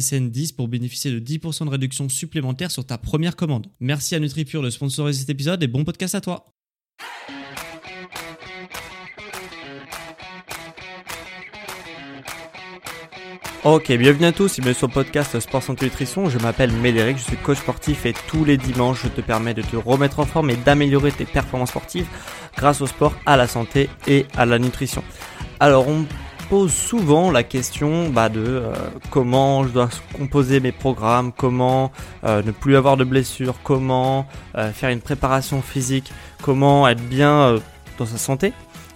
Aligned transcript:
SSN 0.00 0.30
10 0.30 0.52
pour 0.52 0.68
bénéficier 0.68 1.10
de 1.10 1.20
10% 1.20 1.66
de 1.66 1.70
réduction 1.70 2.08
supplémentaire 2.08 2.70
sur 2.70 2.84
ta 2.84 2.98
première 2.98 3.36
commande. 3.36 3.66
Merci 3.80 4.14
à 4.14 4.18
NutriPure 4.18 4.62
de 4.62 4.70
sponsoriser 4.70 5.20
cet 5.20 5.30
épisode 5.30 5.62
et 5.62 5.68
bon 5.68 5.84
podcast 5.84 6.14
à 6.14 6.20
toi. 6.20 6.46
Ok, 13.64 13.90
bienvenue 13.92 14.26
à 14.26 14.32
tous, 14.32 14.56
bienvenue 14.56 14.74
sur 14.74 14.88
le 14.88 14.92
podcast 14.92 15.40
Sport 15.40 15.62
Santé 15.62 15.86
Nutrition. 15.86 16.28
Je 16.28 16.38
m'appelle 16.38 16.70
Médéric, 16.70 17.16
je 17.16 17.22
suis 17.22 17.36
coach 17.38 17.56
sportif 17.56 18.04
et 18.04 18.12
tous 18.28 18.44
les 18.44 18.58
dimanches 18.58 19.04
je 19.04 19.08
te 19.08 19.22
permets 19.22 19.54
de 19.54 19.62
te 19.62 19.76
remettre 19.76 20.20
en 20.20 20.26
forme 20.26 20.50
et 20.50 20.56
d'améliorer 20.56 21.12
tes 21.12 21.24
performances 21.24 21.70
sportives 21.70 22.06
grâce 22.58 22.82
au 22.82 22.86
sport, 22.86 23.14
à 23.24 23.38
la 23.38 23.48
santé 23.48 23.88
et 24.06 24.26
à 24.36 24.44
la 24.44 24.58
nutrition. 24.58 25.02
Alors 25.60 25.88
on 25.88 26.04
pose 26.48 26.72
souvent 26.72 27.30
la 27.30 27.42
question 27.42 28.08
bah, 28.08 28.28
de 28.28 28.40
euh, 28.40 28.72
comment 29.10 29.64
je 29.64 29.70
dois 29.70 29.88
composer 30.12 30.60
mes 30.60 30.72
programmes, 30.72 31.32
comment 31.32 31.90
euh, 32.24 32.42
ne 32.42 32.50
plus 32.50 32.76
avoir 32.76 32.96
de 32.96 33.04
blessures, 33.04 33.56
comment 33.62 34.26
euh, 34.56 34.72
faire 34.72 34.90
une 34.90 35.00
préparation 35.00 35.62
physique, 35.62 36.12
comment 36.42 36.86
être 36.88 37.02
bien 37.02 37.56
dans 37.98 38.06
sa 38.06 38.18
santé 38.18 38.52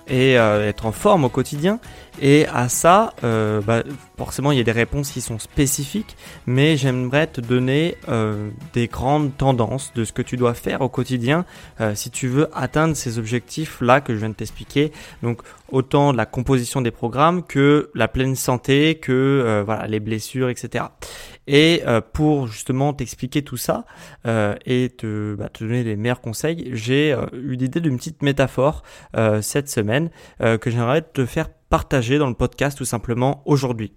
et 0.09 0.33
être 0.35 0.87
en 0.87 0.93
forme 0.93 1.25
au 1.25 1.29
quotidien. 1.29 1.81
Et 2.21 2.47
à 2.47 2.69
ça, 2.69 3.15
euh, 3.23 3.61
bah, 3.61 3.83
forcément, 4.17 4.51
il 4.51 4.59
y 4.59 4.61
a 4.61 4.65
des 4.65 4.73
réponses 4.73 5.11
qui 5.11 5.21
sont 5.21 5.39
spécifiques, 5.39 6.17
mais 6.47 6.77
j'aimerais 6.77 7.29
te 7.29 7.41
donner 7.41 7.97
euh, 8.09 8.51
des 8.73 8.89
grandes 8.89 9.37
tendances 9.37 9.93
de 9.95 10.05
ce 10.05 10.13
que 10.13 10.23
tu 10.23 10.37
dois 10.37 10.55
faire 10.55 10.81
au 10.81 10.89
quotidien 10.89 11.45
euh, 11.81 11.95
si 11.95 12.11
tu 12.11 12.27
veux 12.27 12.49
atteindre 12.55 12.97
ces 12.97 13.19
objectifs-là 13.19 14.01
que 14.01 14.15
je 14.15 14.19
viens 14.19 14.31
de 14.31 14.35
t'expliquer. 14.35 14.93
Donc, 15.23 15.43
autant 15.71 16.13
la 16.13 16.27
composition 16.27 16.81
des 16.81 16.91
programmes 16.91 17.45
que 17.45 17.91
la 17.95 18.09
pleine 18.09 18.35
santé, 18.35 18.97
que 18.97 19.63
voilà 19.65 19.87
les 19.87 20.01
blessures, 20.01 20.49
etc. 20.49 20.85
Et 21.51 21.83
pour 22.13 22.47
justement 22.47 22.93
t'expliquer 22.93 23.43
tout 23.43 23.57
ça 23.57 23.85
et 24.27 24.91
te, 24.91 25.35
bah, 25.35 25.49
te, 25.49 25.65
donner 25.65 25.83
les 25.83 25.97
meilleurs 25.97 26.21
conseils, 26.21 26.71
j'ai 26.75 27.17
eu 27.33 27.57
l'idée 27.57 27.81
d'une 27.81 27.97
petite 27.97 28.23
métaphore 28.23 28.83
cette 29.41 29.69
semaine 29.69 30.11
que 30.39 30.71
j'aimerais 30.71 31.03
te 31.03 31.25
faire 31.25 31.49
partager 31.71 32.19
dans 32.19 32.29
le 32.29 32.35
podcast 32.35 32.77
tout 32.77 32.85
simplement 32.85 33.43
aujourd'hui. 33.47 33.93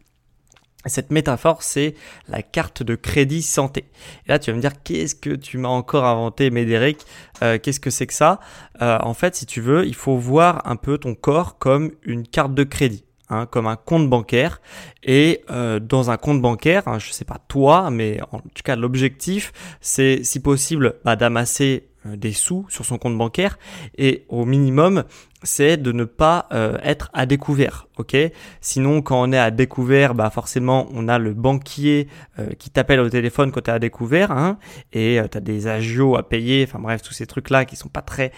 Cette 0.87 1.11
métaphore, 1.11 1.61
c'est 1.61 1.93
la 2.27 2.41
carte 2.41 2.81
de 2.81 2.95
crédit 2.95 3.43
santé. 3.43 3.85
Et 4.25 4.29
là, 4.29 4.39
tu 4.39 4.49
vas 4.49 4.57
me 4.57 4.61
dire, 4.61 4.81
qu'est-ce 4.83 5.13
que 5.13 5.29
tu 5.29 5.59
m'as 5.59 5.69
encore 5.69 6.05
inventé, 6.05 6.49
Médéric? 6.49 7.05
Euh, 7.43 7.59
Qu'est-ce 7.61 7.79
que 7.79 7.91
c'est 7.91 8.07
que 8.07 8.13
ça? 8.13 8.39
Euh, 8.81 8.97
En 9.01 9.13
fait, 9.13 9.35
si 9.35 9.45
tu 9.45 9.61
veux, 9.61 9.85
il 9.85 9.93
faut 9.93 10.17
voir 10.17 10.61
un 10.65 10.77
peu 10.77 10.97
ton 10.97 11.13
corps 11.13 11.59
comme 11.59 11.91
une 12.01 12.27
carte 12.27 12.55
de 12.55 12.63
crédit. 12.63 13.05
Hein, 13.33 13.45
comme 13.45 13.65
un 13.65 13.77
compte 13.77 14.09
bancaire. 14.09 14.59
Et 15.03 15.45
euh, 15.49 15.79
dans 15.79 16.11
un 16.11 16.17
compte 16.17 16.41
bancaire, 16.41 16.85
hein, 16.85 16.99
je 16.99 17.13
sais 17.13 17.23
pas 17.23 17.37
toi, 17.47 17.89
mais 17.89 18.19
en 18.33 18.39
tout 18.39 18.61
cas 18.65 18.75
l'objectif, 18.75 19.53
c'est 19.79 20.21
si 20.25 20.41
possible 20.41 20.95
bah, 21.05 21.15
d'amasser 21.15 21.90
des 22.05 22.33
sous 22.33 22.65
sur 22.69 22.85
son 22.85 22.97
compte 22.97 23.17
bancaire 23.17 23.57
et 23.97 24.25
au 24.29 24.45
minimum 24.45 25.03
c'est 25.43 25.77
de 25.77 25.91
ne 25.91 26.03
pas 26.03 26.47
euh, 26.51 26.77
être 26.83 27.09
à 27.13 27.25
découvert, 27.25 27.87
ok? 27.97 28.15
Sinon, 28.59 29.01
quand 29.01 29.21
on 29.21 29.31
est 29.31 29.39
à 29.39 29.51
découvert, 29.51 30.13
bah 30.13 30.29
forcément, 30.29 30.87
on 30.93 31.07
a 31.07 31.17
le 31.17 31.33
banquier 31.33 32.07
euh, 32.39 32.49
qui 32.59 32.69
t'appelle 32.69 32.99
au 32.99 33.09
téléphone 33.09 33.51
quand 33.51 33.61
tu 33.61 33.71
es 33.71 33.73
à 33.73 33.79
découvert, 33.79 34.31
hein, 34.31 34.57
et 34.93 35.19
tu 35.31 35.37
as 35.37 35.41
des 35.41 35.67
agios 35.67 36.15
à 36.15 36.27
payer, 36.27 36.65
enfin 36.67 36.79
bref, 36.79 37.01
tous 37.01 37.13
ces 37.13 37.25
trucs-là 37.25 37.65
qui 37.65 37.75
sont 37.75 37.89
pas 37.89 38.01
très, 38.01 38.31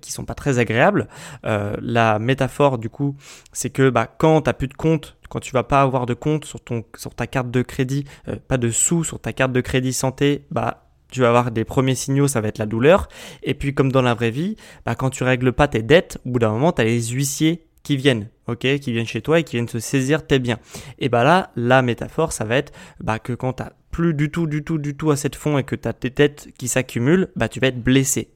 qui 0.00 0.12
sont 0.12 0.24
pas 0.24 0.34
très 0.34 0.58
agréables. 0.58 1.08
la 1.42 2.18
métaphore, 2.18 2.78
du 2.78 2.88
coup, 2.88 3.16
c'est 3.52 3.70
que 3.70 3.90
bah, 3.90 4.06
quand 4.18 4.42
tu 4.42 4.52
plus 4.54 4.68
de 4.68 4.74
compte, 4.74 5.16
quand 5.28 5.40
tu 5.40 5.52
vas 5.52 5.62
pas 5.62 5.82
avoir 5.82 6.06
de 6.06 6.14
compte 6.14 6.44
sur 6.44 6.60
ton, 6.60 6.84
sur 6.96 7.14
ta 7.14 7.26
carte 7.26 7.50
de 7.50 7.62
crédit, 7.62 8.04
pas 8.48 8.56
de 8.56 8.70
sous 8.70 9.04
sur 9.04 9.20
ta 9.20 9.32
carte 9.32 9.52
de 9.52 9.60
crédit 9.60 9.92
santé, 9.92 10.46
bah 10.50 10.84
tu 11.14 11.20
vas 11.20 11.28
avoir 11.28 11.50
des 11.50 11.64
premiers 11.64 11.94
signaux, 11.94 12.28
ça 12.28 12.40
va 12.40 12.48
être 12.48 12.58
la 12.58 12.66
douleur. 12.66 13.08
Et 13.42 13.54
puis 13.54 13.74
comme 13.74 13.90
dans 13.90 14.02
la 14.02 14.14
vraie 14.14 14.30
vie, 14.30 14.56
bah, 14.84 14.94
quand 14.94 15.10
tu 15.10 15.24
règles 15.24 15.52
pas 15.52 15.68
tes 15.68 15.82
dettes, 15.82 16.18
au 16.26 16.30
bout 16.30 16.38
d'un 16.38 16.50
moment, 16.50 16.72
tu 16.72 16.82
as 16.82 16.84
les 16.84 17.08
huissiers 17.08 17.66
qui 17.82 17.96
viennent, 17.96 18.28
qui 18.60 18.92
viennent 18.92 19.06
chez 19.06 19.20
toi 19.20 19.40
et 19.40 19.44
qui 19.44 19.56
viennent 19.56 19.68
se 19.68 19.78
saisir 19.78 20.26
tes 20.26 20.38
biens. 20.38 20.58
Et 20.98 21.08
bah 21.08 21.22
là, 21.22 21.50
la 21.54 21.82
métaphore, 21.82 22.32
ça 22.32 22.44
va 22.44 22.56
être 22.56 22.72
bah, 23.00 23.18
que 23.18 23.32
quand 23.32 23.54
tu 23.54 23.62
plus 23.90 24.14
du 24.14 24.30
tout, 24.30 24.46
du 24.46 24.64
tout, 24.64 24.78
du 24.78 24.96
tout 24.96 25.10
assez 25.12 25.28
de 25.28 25.36
fonds 25.36 25.56
et 25.56 25.62
que 25.62 25.76
tu 25.76 25.86
as 25.86 25.92
tes 25.92 26.10
dettes 26.10 26.48
qui 26.58 26.66
s'accumulent, 26.66 27.28
bah, 27.36 27.48
tu 27.48 27.60
vas 27.60 27.68
être 27.68 27.80
blessé. 27.80 28.34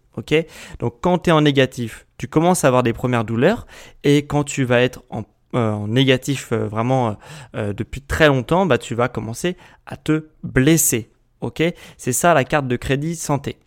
Donc 0.78 0.94
quand 1.00 1.18
tu 1.18 1.30
es 1.30 1.32
en 1.32 1.42
négatif, 1.42 2.06
tu 2.18 2.28
commences 2.28 2.64
à 2.64 2.68
avoir 2.68 2.82
des 2.82 2.92
premières 2.92 3.24
douleurs 3.24 3.66
et 4.04 4.26
quand 4.26 4.44
tu 4.44 4.64
vas 4.64 4.80
être 4.80 5.02
en 5.10 5.24
euh, 5.54 5.86
négatif 5.86 6.52
euh, 6.52 6.68
vraiment 6.68 7.16
euh, 7.54 7.72
depuis 7.72 8.02
très 8.02 8.28
longtemps, 8.28 8.66
bah, 8.66 8.78
tu 8.78 8.94
vas 8.94 9.08
commencer 9.08 9.56
à 9.86 9.96
te 9.96 10.28
blesser. 10.42 11.10
Ok? 11.40 11.62
C'est 11.96 12.12
ça 12.12 12.34
la 12.34 12.44
carte 12.44 12.68
de 12.68 12.76
crédit 12.76 13.16
santé. 13.16 13.58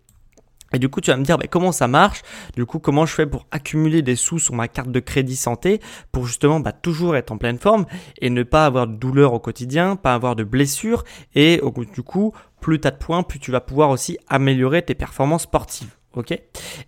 Et 0.74 0.80
du 0.80 0.90
coup, 0.90 1.02
tu 1.02 1.12
vas 1.12 1.18
me 1.18 1.24
dire, 1.24 1.38
bah, 1.38 1.48
comment 1.50 1.72
ça 1.72 1.88
marche? 1.88 2.22
Du 2.56 2.66
coup, 2.66 2.80
comment 2.80 3.06
je 3.06 3.14
fais 3.14 3.26
pour 3.26 3.46
accumuler 3.52 4.02
des 4.02 4.16
sous 4.16 4.40
sur 4.40 4.56
ma 4.56 4.68
carte 4.68 4.90
de 4.90 5.00
crédit 5.00 5.36
santé 5.36 5.82
pour 6.12 6.26
justement 6.26 6.60
bah, 6.60 6.72
toujours 6.72 7.16
être 7.16 7.32
en 7.32 7.38
pleine 7.38 7.60
forme 7.60 7.86
et 8.20 8.30
ne 8.30 8.44
pas 8.44 8.66
avoir 8.66 8.88
de 8.88 8.96
douleur 8.96 9.34
au 9.34 9.40
quotidien, 9.40 9.96
pas 9.96 10.14
avoir 10.14 10.36
de 10.36 10.44
blessures 10.44 11.04
et 11.36 11.62
du 11.94 12.04
coup, 12.04 12.34
plus 12.62 12.80
tu 12.80 12.88
as 12.88 12.92
de 12.92 12.98
points, 12.98 13.24
plus 13.24 13.40
tu 13.40 13.52
vas 13.52 13.62
pouvoir 13.62 13.90
aussi 13.90 14.18
améliorer 14.30 14.82
tes 14.82 14.96
performances 14.96 15.44
sportives? 15.44 16.01
Ok 16.16 16.40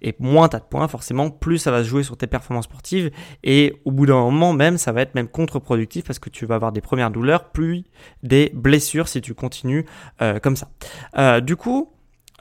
Et 0.02 0.16
moins 0.20 0.50
tu 0.50 0.56
as 0.56 0.60
de 0.60 0.66
points, 0.66 0.88
forcément, 0.88 1.30
plus 1.30 1.58
ça 1.58 1.72
va 1.72 1.84
se 1.84 1.90
jouer 1.90 2.04
sur 2.04 2.18
tes 2.18 2.28
performances 2.28 2.66
sportives. 2.66 3.12
Et 3.44 3.82
au 3.86 3.92
bout 3.92 4.06
d'un 4.06 4.20
moment, 4.20 4.54
même, 4.54 4.78
ça 4.78 4.92
va 4.92 5.02
être 5.02 5.16
même 5.16 5.28
contre-productif 5.28 6.06
parce 6.06 6.20
que 6.20 6.30
tu 6.30 6.46
vas 6.46 6.56
avoir 6.56 6.72
des 6.72 6.82
premières 6.82 7.12
douleurs, 7.12 7.52
plus 7.52 7.84
des 8.22 8.52
blessures 8.54 9.08
si 9.08 9.22
tu 9.22 9.34
continues 9.34 9.86
euh, 10.22 10.40
comme 10.40 10.56
ça. 10.56 10.70
Euh, 11.18 11.42
du 11.42 11.56
coup, 11.56 11.92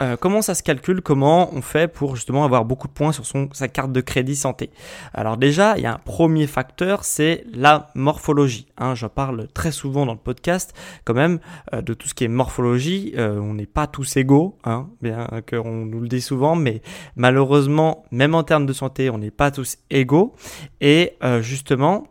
euh, 0.00 0.16
comment 0.16 0.40
ça 0.40 0.54
se 0.54 0.62
calcule 0.62 1.02
Comment 1.02 1.54
on 1.54 1.60
fait 1.60 1.86
pour 1.86 2.16
justement 2.16 2.44
avoir 2.44 2.64
beaucoup 2.64 2.88
de 2.88 2.92
points 2.92 3.12
sur 3.12 3.26
son, 3.26 3.48
sa 3.52 3.68
carte 3.68 3.92
de 3.92 4.00
crédit 4.00 4.36
santé? 4.36 4.70
Alors 5.12 5.36
déjà, 5.36 5.76
il 5.76 5.82
y 5.82 5.86
a 5.86 5.94
un 5.94 5.98
premier 5.98 6.46
facteur, 6.46 7.04
c'est 7.04 7.44
la 7.52 7.90
morphologie. 7.94 8.66
Hein. 8.78 8.94
je 8.94 9.06
parle 9.06 9.48
très 9.48 9.70
souvent 9.70 10.06
dans 10.06 10.12
le 10.12 10.18
podcast 10.18 10.74
quand 11.04 11.14
même 11.14 11.40
euh, 11.74 11.82
de 11.82 11.94
tout 11.94 12.08
ce 12.08 12.14
qui 12.14 12.24
est 12.24 12.28
morphologie. 12.28 13.12
Euh, 13.16 13.38
on 13.38 13.54
n'est 13.54 13.66
pas 13.66 13.86
tous 13.86 14.16
égaux, 14.16 14.58
hein, 14.64 14.88
bien 15.02 15.28
qu'on 15.48 15.84
nous 15.84 16.00
le 16.00 16.08
dit 16.08 16.22
souvent, 16.22 16.56
mais 16.56 16.80
malheureusement, 17.16 18.04
même 18.10 18.34
en 18.34 18.44
termes 18.44 18.66
de 18.66 18.72
santé, 18.72 19.10
on 19.10 19.18
n'est 19.18 19.30
pas 19.30 19.50
tous 19.50 19.78
égaux. 19.90 20.34
Et 20.80 21.16
justement, 21.40 22.06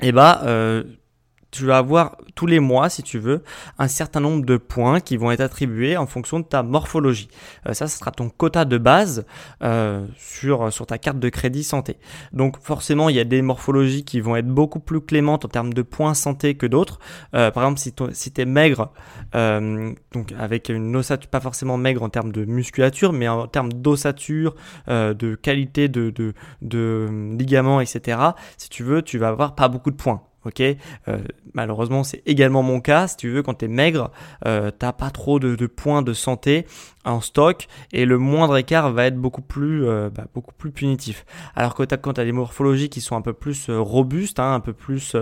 eh 0.00 0.12
ben, 0.12 0.84
tu 1.50 1.64
vas 1.64 1.78
avoir 1.78 2.16
tous 2.34 2.46
les 2.46 2.60
mois, 2.60 2.88
si 2.88 3.02
tu 3.02 3.18
veux, 3.18 3.42
un 3.78 3.88
certain 3.88 4.20
nombre 4.20 4.44
de 4.44 4.56
points 4.56 5.00
qui 5.00 5.16
vont 5.16 5.30
être 5.30 5.40
attribués 5.40 5.96
en 5.96 6.06
fonction 6.06 6.40
de 6.40 6.44
ta 6.44 6.62
morphologie. 6.62 7.28
Euh, 7.66 7.72
ça, 7.72 7.88
ce 7.88 7.98
sera 7.98 8.10
ton 8.10 8.28
quota 8.28 8.64
de 8.64 8.78
base 8.78 9.24
euh, 9.62 10.06
sur, 10.18 10.72
sur 10.72 10.86
ta 10.86 10.98
carte 10.98 11.18
de 11.18 11.28
crédit 11.28 11.64
santé. 11.64 11.96
Donc 12.32 12.58
forcément, 12.60 13.08
il 13.08 13.16
y 13.16 13.20
a 13.20 13.24
des 13.24 13.42
morphologies 13.42 14.04
qui 14.04 14.20
vont 14.20 14.36
être 14.36 14.48
beaucoup 14.48 14.80
plus 14.80 15.00
clémentes 15.00 15.44
en 15.44 15.48
termes 15.48 15.72
de 15.72 15.82
points 15.82 16.14
santé 16.14 16.56
que 16.56 16.66
d'autres. 16.66 16.98
Euh, 17.34 17.50
par 17.50 17.64
exemple, 17.64 17.80
si, 18.12 18.32
tu 18.32 18.40
es 18.40 18.44
maigre, 18.44 18.92
donc 19.32 20.32
avec 20.38 20.68
une 20.68 20.94
ossature, 20.96 21.30
pas 21.30 21.40
forcément 21.40 21.76
maigre 21.76 22.02
en 22.02 22.08
termes 22.08 22.32
de 22.32 22.44
musculature, 22.44 23.12
mais 23.12 23.28
en 23.28 23.46
termes 23.46 23.72
d'ossature, 23.72 24.54
de 24.88 25.34
qualité 25.34 25.88
de, 25.88 26.10
de, 26.10 26.34
de 26.62 27.34
ligaments, 27.38 27.80
etc., 27.80 28.18
si 28.56 28.68
tu 28.68 28.82
veux, 28.82 29.02
tu 29.02 29.18
vas 29.18 29.28
avoir 29.28 29.54
pas 29.54 29.68
beaucoup 29.68 29.90
de 29.90 29.96
points 29.96 30.22
Ok, 30.46 30.60
euh, 30.60 30.76
malheureusement 31.54 32.04
c'est 32.04 32.22
également 32.24 32.62
mon 32.62 32.80
cas. 32.80 33.08
Si 33.08 33.16
tu 33.16 33.30
veux, 33.30 33.42
quand 33.42 33.54
tu 33.54 33.64
es 33.64 33.68
maigre, 33.68 34.12
euh, 34.46 34.70
t'as 34.70 34.92
pas 34.92 35.10
trop 35.10 35.40
de, 35.40 35.66
points 35.66 36.02
de 36.02 36.12
santé 36.12 36.66
en 37.04 37.20
stock 37.20 37.66
et 37.92 38.04
le 38.04 38.16
moindre 38.16 38.56
écart 38.56 38.92
va 38.92 39.06
être 39.06 39.16
beaucoup 39.16 39.42
plus, 39.42 39.84
euh, 39.84 40.08
bah, 40.08 40.26
beaucoup 40.34 40.54
plus 40.56 40.70
punitif. 40.70 41.26
Alors 41.56 41.74
que 41.74 41.82
as, 41.82 41.96
quand 41.96 42.12
tu 42.12 42.20
as 42.20 42.24
des 42.24 42.30
morphologies 42.30 42.88
qui 42.88 43.00
sont 43.00 43.16
un 43.16 43.22
peu 43.22 43.32
plus 43.32 43.68
robustes, 43.68 44.38
hein, 44.38 44.54
un 44.54 44.60
peu 44.60 44.72
plus 44.72 45.16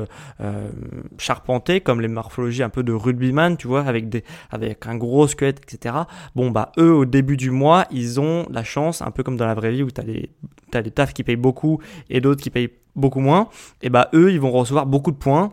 charpentées, 1.17 1.81
comme 1.81 2.03
les 2.03 2.09
morphologies 2.09 2.62
un 2.62 2.69
peu 2.69 2.82
de 2.82 2.93
rugbyman, 2.93 3.56
tu 3.56 3.67
vois, 3.67 3.82
avec, 3.82 4.11
des, 4.11 4.25
avec 4.50 4.87
un 4.87 4.97
gros 4.97 5.26
squelette, 5.26 5.61
etc. 5.62 5.94
Bon, 6.37 6.50
bah 6.50 6.73
eux, 6.79 6.93
au 6.93 7.06
début 7.06 7.38
du 7.38 7.50
mois, 7.50 7.87
ils 7.91 8.21
ont 8.21 8.47
la 8.50 8.62
chance, 8.62 9.00
un 9.00 9.11
peu 9.11 9.23
comme 9.23 9.38
dans 9.38 9.47
la 9.47 9.55
vraie 9.55 9.73
vie 9.73 9.82
où 9.82 9.91
tu 9.91 10.03
as 10.03 10.05
des, 10.05 10.29
as 10.75 10.82
des 10.82 10.91
tafs 10.91 11.15
qui 11.15 11.25
payent 11.25 11.37
beaucoup 11.37 11.81
et 12.11 12.21
d'autres 12.21 12.43
qui 12.43 12.50
payent 12.50 12.71
beaucoup 12.96 13.20
moins, 13.20 13.49
et 13.82 13.91
bah 13.91 14.08
eux, 14.14 14.32
ils 14.32 14.41
vont 14.41 14.50
recevoir 14.50 14.87
beaucoup 14.87 15.11
de 15.11 15.17
points 15.17 15.52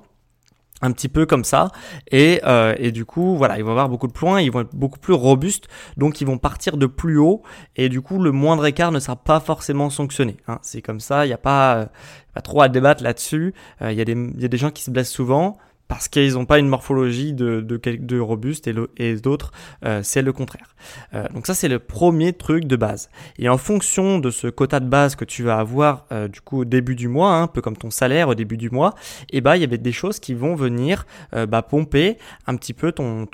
un 0.81 0.91
petit 0.91 1.07
peu 1.07 1.25
comme 1.25 1.43
ça 1.43 1.69
et, 2.11 2.41
euh, 2.45 2.75
et 2.77 2.91
du 2.91 3.05
coup 3.05 3.35
voilà 3.37 3.57
ils 3.57 3.63
vont 3.63 3.71
avoir 3.71 3.89
beaucoup 3.89 4.07
de 4.07 4.13
points 4.13 4.41
ils 4.41 4.51
vont 4.51 4.61
être 4.61 4.75
beaucoup 4.75 4.99
plus 4.99 5.13
robustes 5.13 5.67
donc 5.97 6.21
ils 6.21 6.27
vont 6.27 6.37
partir 6.37 6.77
de 6.77 6.85
plus 6.85 7.17
haut 7.17 7.43
et 7.75 7.89
du 7.89 8.01
coup 8.01 8.19
le 8.21 8.31
moindre 8.31 8.65
écart 8.65 8.91
ne 8.91 8.99
sera 8.99 9.15
pas 9.15 9.39
forcément 9.39 9.89
sanctionné 9.89 10.37
hein. 10.47 10.59
c'est 10.61 10.81
comme 10.81 10.99
ça 10.99 11.25
il 11.25 11.29
n'y 11.29 11.33
a 11.33 11.37
pas, 11.37 11.75
euh, 11.75 11.85
pas 12.33 12.41
trop 12.41 12.61
à 12.61 12.69
débattre 12.69 13.03
là-dessus 13.03 13.53
euh, 13.81 13.91
il 13.91 13.97
y, 13.97 14.01
a 14.01 14.05
des, 14.05 14.15
y 14.37 14.45
a 14.45 14.47
des 14.47 14.57
gens 14.57 14.71
qui 14.71 14.83
se 14.83 14.91
blessent 14.91 15.11
souvent 15.11 15.57
parce 15.91 16.07
qu'ils 16.07 16.35
n'ont 16.35 16.45
pas 16.45 16.57
une 16.57 16.69
morphologie 16.69 17.33
de, 17.33 18.19
robuste 18.19 18.69
et, 18.95 19.15
d'autres, 19.17 19.51
euh, 19.83 19.99
c'est 20.03 20.21
le 20.21 20.31
contraire. 20.31 20.73
Euh, 21.13 21.27
donc 21.33 21.45
ça, 21.45 21.53
c'est 21.53 21.67
le 21.67 21.79
premier 21.79 22.31
truc 22.31 22.63
de 22.63 22.77
base. 22.77 23.09
Et 23.37 23.49
en 23.49 23.57
fonction 23.57 24.17
de 24.17 24.31
ce 24.31 24.47
quota 24.47 24.79
de 24.79 24.87
base 24.87 25.17
que 25.17 25.25
tu 25.25 25.43
vas 25.43 25.57
avoir 25.57 26.05
euh, 26.13 26.29
du 26.29 26.39
coup 26.39 26.61
au 26.61 26.65
début 26.65 26.95
du 26.95 27.09
mois, 27.09 27.33
hein, 27.33 27.43
un 27.43 27.47
peu 27.47 27.59
comme 27.59 27.75
ton 27.75 27.89
salaire 27.89 28.29
au 28.29 28.35
début 28.35 28.55
du 28.55 28.69
mois, 28.69 28.95
et 29.31 29.39
eh 29.39 29.41
bah 29.41 29.57
il 29.57 29.59
y 29.59 29.65
avait 29.65 29.77
des 29.77 29.91
choses 29.91 30.21
qui 30.21 30.33
vont 30.33 30.55
venir 30.55 31.05
bah, 31.33 31.61
pomper 31.61 32.17
un 32.47 32.55
petit 32.55 32.73
peu 32.73 32.93
ton 32.93 33.27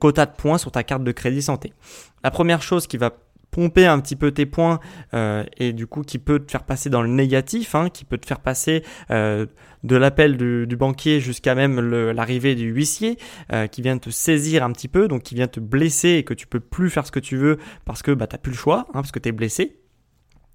quota 0.00 0.26
de 0.26 0.32
points 0.32 0.58
sur 0.58 0.72
ta 0.72 0.82
carte 0.82 1.04
de 1.04 1.12
crédit 1.12 1.42
santé. 1.42 1.72
La 2.24 2.32
première 2.32 2.60
chose 2.60 2.88
qui 2.88 2.96
va 2.96 3.12
pomper 3.54 3.86
un 3.86 4.00
petit 4.00 4.16
peu 4.16 4.32
tes 4.32 4.46
points 4.46 4.80
euh, 5.14 5.44
et 5.58 5.72
du 5.72 5.86
coup 5.86 6.02
qui 6.02 6.18
peut 6.18 6.40
te 6.40 6.50
faire 6.50 6.64
passer 6.64 6.90
dans 6.90 7.02
le 7.02 7.08
négatif, 7.08 7.76
hein, 7.76 7.88
qui 7.88 8.04
peut 8.04 8.18
te 8.18 8.26
faire 8.26 8.40
passer 8.40 8.82
euh, 9.12 9.46
de 9.84 9.94
l'appel 9.94 10.36
du, 10.36 10.76
banquier 10.76 11.20
jusqu'à 11.20 11.54
même 11.54 11.78
l'arrivée 12.10 12.56
du 12.56 12.72
huissier 12.72 13.16
euh, 13.52 13.68
qui 13.68 13.80
vient 13.80 13.96
te 13.96 14.10
saisir 14.10 14.64
un 14.64 14.72
petit 14.72 14.88
peu, 14.88 15.06
donc 15.06 15.22
qui 15.22 15.36
vient 15.36 15.46
te 15.46 15.60
blesser 15.60 16.14
et 16.14 16.24
que 16.24 16.34
tu 16.34 16.48
peux 16.48 16.58
plus 16.58 16.90
faire 16.90 17.06
ce 17.06 17.12
que 17.12 17.20
tu 17.20 17.36
veux 17.36 17.58
parce 17.84 18.02
que 18.02 18.10
bah, 18.10 18.26
tu 18.26 18.34
n'as 18.34 18.40
plus 18.40 18.50
le 18.50 18.58
choix, 18.58 18.86
hein, 18.88 18.94
parce 19.02 19.12
que 19.12 19.20
tu 19.20 19.28
es 19.28 19.32
blessé. 19.32 19.78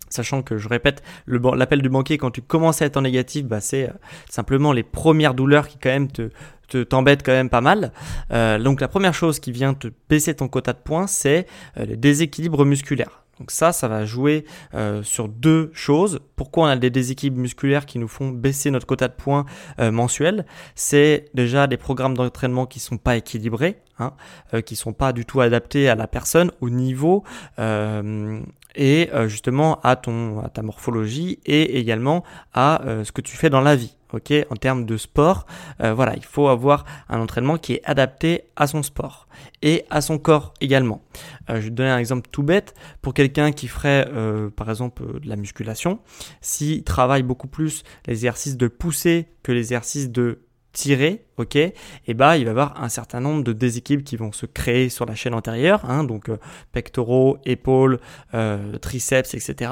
Sachant 0.10 0.42
que 0.42 0.58
je 0.58 0.68
répète, 0.68 1.02
l'appel 1.28 1.82
du 1.82 1.88
banquier 1.88 2.18
quand 2.18 2.32
tu 2.32 2.42
commences 2.42 2.82
à 2.82 2.86
être 2.86 2.98
en 2.98 3.04
négatif, 3.04 3.46
bah, 3.46 3.62
c'est 3.62 3.90
simplement 4.30 4.74
les 4.74 4.84
premières 4.84 5.36
douleurs 5.36 5.70
qui 5.70 5.78
quand 5.78 5.90
même 5.90 6.12
te, 6.12 6.32
t'embête 6.78 7.24
quand 7.24 7.32
même 7.32 7.50
pas 7.50 7.62
mal. 7.62 7.92
Euh, 8.32 8.60
donc 8.60 8.82
la 8.82 8.88
première 8.88 9.14
chose 9.14 9.40
qui 9.40 9.52
vient 9.52 9.74
te 9.74 9.88
baisser 10.10 10.36
ton 10.36 10.48
quota 10.48 10.74
de 10.74 10.80
points, 10.80 11.08
c'est 11.08 11.48
euh, 11.78 11.86
le 11.86 11.98
déséquilibre 11.98 12.66
musculaire. 12.66 13.24
Donc 13.40 13.52
ça, 13.52 13.72
ça 13.72 13.88
va 13.88 14.06
jouer 14.06 14.46
euh, 14.74 15.02
sur 15.02 15.30
deux 15.30 15.72
choses. 15.74 16.20
Pourquoi 16.36 16.66
on 16.66 16.68
a 16.68 16.76
des 16.76 16.90
déséquilibres 16.90 17.40
musculaires 17.40 17.86
qui 17.86 17.98
nous 17.98 18.10
font 18.10 18.30
baisser 18.30 18.70
notre 18.70 18.86
quota 18.86 19.08
de 19.08 19.14
points 19.14 19.46
euh, 19.80 19.92
mensuel? 19.92 20.46
C'est 20.76 21.30
déjà 21.34 21.66
des 21.68 21.78
programmes 21.78 22.16
d'entraînement 22.16 22.66
qui 22.66 22.80
sont 22.80 22.98
pas 22.98 23.16
équilibrés, 23.16 23.78
hein, 23.98 24.14
euh, 24.54 24.62
qui 24.62 24.76
sont 24.76 24.92
pas 24.92 25.14
du 25.14 25.26
tout 25.26 25.40
adaptés 25.40 25.88
à 25.88 25.96
la 25.96 26.08
personne, 26.08 26.52
au 26.60 26.70
niveau 26.70 27.24
euh, 27.60 28.42
et 28.76 29.10
justement 29.26 29.82
à 29.82 29.96
ton 29.96 30.42
à 30.42 30.50
ta 30.50 30.62
morphologie 30.62 31.40
et 31.46 31.80
également 31.80 32.24
à 32.54 32.82
ce 33.04 33.12
que 33.12 33.20
tu 33.20 33.36
fais 33.36 33.50
dans 33.50 33.62
la 33.62 33.76
vie 33.76 33.96
ok, 34.14 34.34
en 34.50 34.56
termes 34.56 34.86
de 34.86 34.98
sport. 34.98 35.46
Euh, 35.82 35.94
voilà, 35.94 36.16
il 36.16 36.26
faut 36.26 36.48
avoir 36.48 36.86
un 37.10 37.20
entraînement 37.20 37.58
qui 37.58 37.74
est 37.74 37.82
adapté 37.84 38.44
à 38.56 38.68
son 38.68 38.84
sport 38.84 39.28
et 39.62 39.86
à 39.90 40.02
son 40.02 40.18
corps 40.18 40.54
également. 40.62 41.04
Euh, 41.50 41.56
je 41.56 41.62
vais 41.62 41.70
te 41.70 41.76
donner 41.76 41.90
un 41.90 42.00
exemple 42.00 42.28
tout 42.32 42.44
bête. 42.44 42.74
Pour 43.02 43.14
quelqu'un 43.14 43.52
qui 43.52 43.68
ferait, 43.68 44.08
euh, 44.14 44.50
par 44.50 44.70
exemple, 44.70 45.20
de 45.20 45.28
la 45.28 45.36
musculation, 45.36 46.00
s'il 46.42 46.84
travaille 46.84 47.24
beaucoup 47.24 47.48
plus 47.48 47.84
les 48.08 48.14
exercices 48.14 48.58
de 48.58 48.68
pousser 48.68 49.30
que 49.44 49.52
les 49.52 49.60
exercices 49.60 50.10
de 50.10 50.42
tirer, 50.72 51.26
ok, 51.38 51.56
et 51.56 51.74
bah 52.14 52.38
il 52.38 52.46
va 52.46 52.50
y 52.50 52.52
avoir 52.52 52.82
un 52.82 52.90
certain 52.90 53.20
nombre 53.20 53.44
de 53.44 53.54
déséquilibres 53.54 54.04
qui 54.04 54.18
vont 54.18 54.32
se 54.32 54.46
créer 54.46 54.90
sur 54.90 55.06
la 55.06 55.16
chaîne 55.16 55.34
antérieure, 55.34 55.84
hein, 55.90 56.04
donc 56.04 56.30
euh, 56.30 56.38
pectoraux, 56.72 57.38
épaules, 57.46 58.00
euh, 58.34 58.78
triceps, 58.78 59.34
etc. 59.34 59.72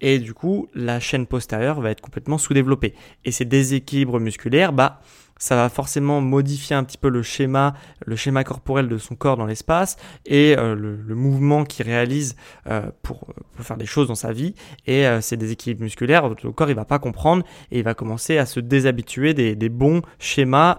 Et 0.00 0.18
du 0.18 0.34
coup, 0.34 0.68
la 0.74 1.00
chaîne 1.00 1.26
postérieure 1.26 1.80
va 1.80 1.90
être 1.90 2.00
complètement 2.00 2.38
sous-développée. 2.38 2.94
Et 3.24 3.32
ces 3.32 3.44
déséquilibres 3.44 4.20
musculaires, 4.20 4.72
bah 4.72 5.00
ça 5.38 5.56
va 5.56 5.68
forcément 5.68 6.20
modifier 6.20 6.76
un 6.76 6.84
petit 6.84 6.98
peu 6.98 7.08
le 7.08 7.22
schéma, 7.22 7.74
le 8.04 8.16
schéma 8.16 8.44
corporel 8.44 8.88
de 8.88 8.98
son 8.98 9.14
corps 9.14 9.36
dans 9.36 9.46
l'espace 9.46 9.96
et 10.24 10.56
euh, 10.56 10.74
le, 10.74 11.14
mouvement 11.14 11.64
qu'il 11.64 11.86
réalise 11.86 12.36
euh, 12.66 12.90
pour, 13.02 13.26
faire 13.58 13.76
des 13.76 13.86
choses 13.86 14.08
dans 14.08 14.14
sa 14.14 14.32
vie. 14.32 14.54
Et 14.86 15.06
euh, 15.06 15.20
ces 15.20 15.36
déséquilibres 15.36 15.82
musculaires, 15.82 16.28
le 16.28 16.52
corps 16.52 16.70
il 16.70 16.76
va 16.76 16.84
pas 16.84 16.98
comprendre 16.98 17.44
et 17.70 17.78
il 17.78 17.84
va 17.84 17.94
commencer 17.94 18.38
à 18.38 18.46
se 18.46 18.60
déshabituer 18.60 19.34
des, 19.34 19.54
des 19.54 19.68
bons 19.68 20.02
schémas 20.18 20.78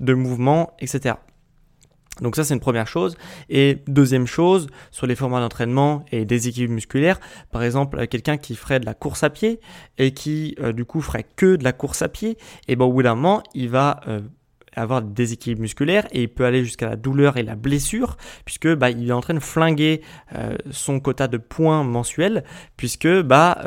de 0.00 0.14
mouvement, 0.14 0.74
etc. 0.80 1.14
Donc 2.20 2.36
ça 2.36 2.44
c'est 2.44 2.54
une 2.54 2.60
première 2.60 2.86
chose. 2.86 3.16
Et 3.48 3.78
deuxième 3.86 4.26
chose, 4.26 4.68
sur 4.90 5.06
les 5.06 5.14
formats 5.14 5.40
d'entraînement 5.40 6.04
et 6.12 6.24
des 6.24 6.48
équipes 6.48 6.70
musculaires, 6.70 7.20
par 7.50 7.62
exemple 7.62 8.06
quelqu'un 8.06 8.36
qui 8.36 8.54
ferait 8.54 8.80
de 8.80 8.86
la 8.86 8.94
course 8.94 9.24
à 9.24 9.30
pied 9.30 9.60
et 9.98 10.12
qui 10.12 10.54
euh, 10.60 10.72
du 10.72 10.84
coup 10.84 11.00
ferait 11.00 11.26
que 11.36 11.56
de 11.56 11.64
la 11.64 11.72
course 11.72 12.02
à 12.02 12.08
pied, 12.08 12.38
et 12.68 12.76
ben 12.76 12.84
au 12.84 12.92
bout 12.92 13.02
d'un 13.02 13.14
moment 13.14 13.42
il 13.54 13.68
va 13.68 14.00
euh, 14.06 14.20
avoir 14.76 15.02
des 15.02 15.12
déséquilibres 15.12 15.62
musculaires 15.62 16.06
et 16.12 16.22
il 16.22 16.28
peut 16.28 16.44
aller 16.44 16.64
jusqu'à 16.64 16.88
la 16.88 16.96
douleur 16.96 17.36
et 17.36 17.42
la 17.42 17.54
blessure 17.56 18.16
puisque 18.44 18.72
bah, 18.74 18.90
il 18.90 19.08
est 19.08 19.12
en 19.12 19.20
train 19.20 19.34
de 19.34 19.40
flinguer 19.40 20.02
euh, 20.34 20.56
son 20.70 21.00
quota 21.00 21.28
de 21.28 21.36
points 21.36 21.84
mensuels 21.84 22.44
puisque 22.76 23.08
bah, 23.22 23.58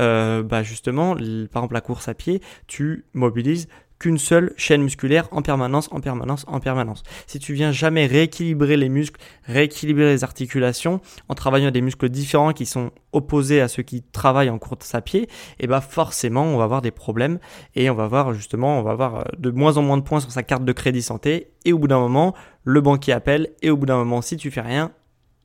bah 0.44 0.64
justement 0.64 1.16
par 1.16 1.64
exemple 1.64 1.74
la 1.74 1.82
course 1.82 2.08
à 2.08 2.14
pied 2.14 2.42
tu 2.68 3.06
mobilises 3.14 3.68
qu'une 4.00 4.18
seule 4.18 4.54
chaîne 4.58 4.84
musculaire 4.84 5.28
en 5.32 5.42
permanence, 5.42 5.90
en 5.92 6.00
permanence, 6.00 6.46
en 6.48 6.60
permanence. 6.60 7.04
Si 7.26 7.40
tu 7.40 7.54
viens 7.54 7.72
jamais 7.72 8.06
rééquilibrer 8.06 8.78
les 8.78 8.90
muscles, 8.90 9.20
rééquilibrer 9.44 10.06
les 10.06 10.24
articulations 10.24 11.02
en 11.30 11.34
travaillant 11.34 11.72
des 11.72 11.82
muscles 11.82 12.10
différents 12.10 12.54
qui 12.54 12.66
sont 12.66 12.92
opposés 13.14 13.62
à 13.62 13.68
ceux 13.68 13.84
qui 13.84 14.04
travaillent 14.04 14.50
en 14.50 14.60
course 14.60 14.94
à 14.94 15.02
pied, 15.02 15.24
et 15.24 15.28
eh 15.62 15.68
ben 15.68 15.82
forcément 15.82 16.44
on 16.44 16.58
va 16.58 16.66
avoir 16.66 16.82
des 16.82 16.92
problèmes 16.92 17.40
et 17.76 17.90
on 17.90 17.96
va 17.96 18.04
avoir 18.04 18.34
justement 18.34 18.80
on 18.80 18.84
va 18.84 18.92
avoir 18.92 19.16
euh, 19.16 19.24
de 19.38 19.50
moins 19.50 19.78
en 19.78 19.82
moins 19.82 19.98
de 19.98 20.04
points 20.04 20.20
sur 20.20 20.32
sa 20.32 20.44
carte 20.44 20.66
de 20.66 20.72
crédit 20.72 21.02
santé 21.02 21.52
et 21.66 21.74
au 21.74 21.80
bout 21.80 21.88
d'un 21.88 22.00
moment 22.00 22.36
le 22.64 22.82
banquier 22.82 23.14
appelle 23.14 23.50
et 23.62 23.70
au 23.70 23.78
bout 23.78 23.86
d'un 23.86 23.98
moment 23.98 24.22
si 24.22 24.38
tu 24.38 24.52
fais 24.52 24.62
rien 24.62 24.92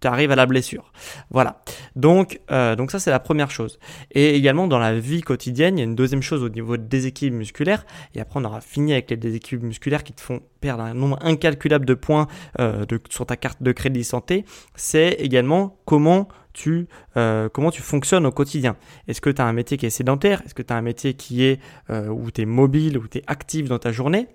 tu 0.03 0.09
arrives 0.09 0.31
à 0.31 0.37
la 0.37 0.47
blessure. 0.47 0.93
Voilà. 1.31 1.63
Donc, 1.97 2.41
euh, 2.51 2.77
donc 2.77 2.91
ça, 2.91 2.99
c'est 2.99 3.11
la 3.11 3.21
première 3.21 3.51
chose. 3.51 3.79
Et 4.11 4.35
également, 4.35 4.67
dans 4.67 4.79
la 4.79 4.99
vie 4.99 5.23
quotidienne, 5.23 5.79
il 5.79 5.81
y 5.81 5.83
a 5.83 5.85
une 5.85 5.95
deuxième 5.95 6.23
chose 6.23 6.43
au 6.43 6.49
niveau 6.49 6.77
des 6.77 6.93
déséquilibre 6.93 7.39
musculaire. 7.39 7.87
Et 8.15 8.21
après, 8.21 8.39
on 8.39 8.45
aura 8.45 8.61
fini 8.61 8.93
avec 8.93 9.11
les 9.11 9.17
déséquilibres 9.17 9.67
musculaires 9.67 10.05
qui 10.05 10.13
te 10.13 10.21
font 10.21 10.41
perdre 10.61 10.83
un 10.83 10.95
nombre 10.95 11.19
incalculable 11.23 11.87
de 11.87 11.95
points 11.95 12.27
euh, 12.61 12.85
de, 12.85 13.01
sur 13.09 13.25
ta 13.25 13.37
carte 13.37 13.63
de 13.63 13.73
crédit 13.73 14.05
santé. 14.05 14.45
C'est 14.75 15.13
également 15.13 15.79
comment 15.87 16.29
tu, 16.53 16.87
euh, 17.17 17.49
comment 17.49 17.71
tu 17.71 17.81
fonctionnes 17.81 18.27
au 18.27 18.33
quotidien. 18.33 18.77
Est-ce 19.09 19.21
que 19.21 19.31
tu 19.31 19.41
as 19.41 19.47
un 19.47 19.53
métier 19.53 19.79
qui 19.79 19.87
est 19.87 19.91
sédentaire? 19.91 20.43
Est-ce 20.45 20.55
que 20.55 20.63
tu 20.63 20.73
as 20.73 20.77
un 20.77 20.83
métier 20.83 21.15
qui 21.15 21.45
est 21.45 21.61
où 21.89 22.31
tu 22.31 22.43
es 22.43 22.45
mobile, 22.45 22.99
où 22.99 23.09
tu 23.09 23.19
es 23.19 23.23
actif 23.27 23.69
dans 23.69 23.79
ta 23.79 23.93
journée? 23.93 24.29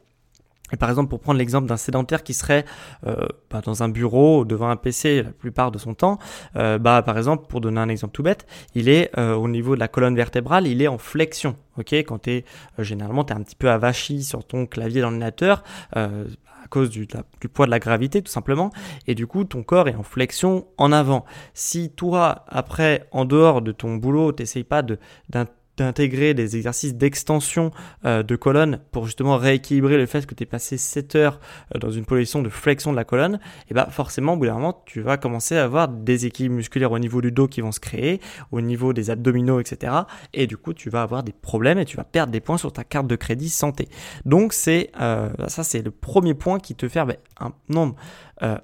Et 0.72 0.78
par 0.78 0.90
exemple, 0.90 1.10
pour 1.10 1.20
prendre 1.20 1.38
l'exemple 1.38 1.68
d'un 1.68 1.78
sédentaire 1.78 2.24
qui 2.24 2.34
serait 2.34 2.66
euh, 3.06 3.26
bah, 3.50 3.62
dans 3.64 3.84
un 3.84 3.90
bureau 3.90 4.46
devant 4.46 4.70
un 4.70 4.76
PC 4.76 5.24
la 5.24 5.32
plupart 5.32 5.72
de 5.72 5.78
son 5.78 5.94
temps, 5.94 6.20
euh, 6.56 6.78
bah, 6.78 7.02
par 7.02 7.18
exemple, 7.18 7.46
pour 7.48 7.62
donner 7.62 7.80
un 7.80 7.90
exemple 7.90 8.14
tout 8.14 8.24
bête, 8.24 8.46
il 8.76 8.90
est 8.90 9.12
euh, 9.18 9.34
au 9.34 9.48
niveau 9.48 9.76
de 9.76 9.80
la 9.80 9.88
colonne 9.88 10.16
vertébrale, 10.16 10.68
il 10.68 10.82
est 10.82 10.88
en 10.88 10.98
flexion. 10.98 11.56
Ok, 11.78 11.94
quand 11.94 12.24
tu 12.24 12.32
es 12.32 12.46
généralement 12.80 13.24
tu 13.24 13.34
es 13.34 13.36
un 13.36 13.44
petit 13.44 13.56
peu 13.56 13.70
avachi 13.70 14.24
sur 14.24 14.46
ton 14.46 14.66
clavier 14.66 15.02
d'ordinateur 15.02 15.64
à 15.92 16.10
cause 16.70 16.90
du, 16.90 17.08
du, 17.40 17.50
poids 17.50 17.68
de 17.68 17.72
la 17.72 17.78
gravité 17.78 18.22
tout 18.24 18.32
simplement, 18.32 18.72
et 19.06 19.14
du 19.14 19.28
coup 19.28 19.44
ton 19.44 19.62
corps 19.62 19.88
est 19.88 19.96
en 19.96 20.02
flexion 20.02 20.66
en 20.78 20.92
avant. 20.92 21.24
Si 21.54 21.92
toi 21.92 22.46
après 22.48 23.08
en 23.12 23.26
dehors 23.26 23.62
de 23.62 23.72
ton 23.72 23.96
boulot, 23.96 24.32
t'essayes 24.32 24.64
pas 24.64 24.82
de 24.82 24.98
d'intégrer 25.78 26.34
des 26.34 26.58
exercices 26.58 26.96
d'extension 26.96 27.72
euh, 28.06 28.24
de 28.24 28.36
colonne 28.36 28.82
pour 28.92 29.06
justement 29.06 29.38
rééquilibrer 29.38 29.98
le 29.98 30.06
fait 30.06 30.26
que 30.26 30.34
tu 30.34 30.44
es 30.44 30.46
passé 30.46 30.78
7 30.78 31.16
heures 31.16 31.40
euh, 31.76 31.80
dans 31.80 31.92
une 31.92 32.06
position 32.06 32.42
de 32.42 32.50
flexion 32.50 32.92
de 32.92 32.98
la 32.98 33.06
colonne, 33.06 33.40
et 33.70 33.74
bah 33.74 33.88
forcément 33.92 34.34
au 34.34 34.38
bout 34.38 34.48
d'un 34.48 34.56
moment 34.56 34.84
tu 34.86 35.02
vas 35.02 35.18
commencer 35.18 35.56
à 35.56 35.64
avoir 35.64 35.88
des 35.88 36.26
équilibres 36.26 36.56
musculaires 36.56 36.92
au 36.92 37.00
niveau 37.00 37.22
du 37.22 37.32
dos 37.32 37.48
qui 37.48 37.62
vont 37.62 37.72
se 37.72 37.80
créer, 37.80 38.20
au 38.52 38.60
niveau 38.60 38.92
des 38.92 39.10
abdominaux, 39.10 39.60
etc. 39.60 39.94
Et 40.34 40.48
du 40.48 40.58
coup 40.58 40.74
tu 40.74 40.90
vas 40.90 41.04
avoir 41.04 41.24
des 41.24 41.34
problèmes 41.34 41.78
et 41.78 41.86
tu 41.86 41.98
vas 41.98 42.04
perdre 42.04 42.32
des 42.32 42.42
points 42.42 42.58
sur 42.58 42.74
ta 42.74 42.84
carte 42.84 43.08
de 43.08 43.16
crédit 43.16 43.50
santé. 43.50 43.88
Donc 44.26 44.54
c'est 44.54 44.92
euh, 45.00 45.30
ça 45.48 45.64
c'est 45.64 45.84
le 45.84 45.92
premier 45.92 46.34
point 46.34 46.60
qui 46.60 46.74
te 46.76 46.88
fait 46.88 47.06
bah, 47.06 47.14
un 47.40 47.54
nombre 47.70 47.96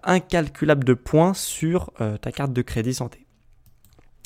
incalculable 0.04 0.84
de 0.84 0.94
points 0.94 1.34
sur 1.34 1.92
ta 2.22 2.32
carte 2.32 2.54
de 2.54 2.62
crédit 2.62 2.94
santé. 2.94 3.26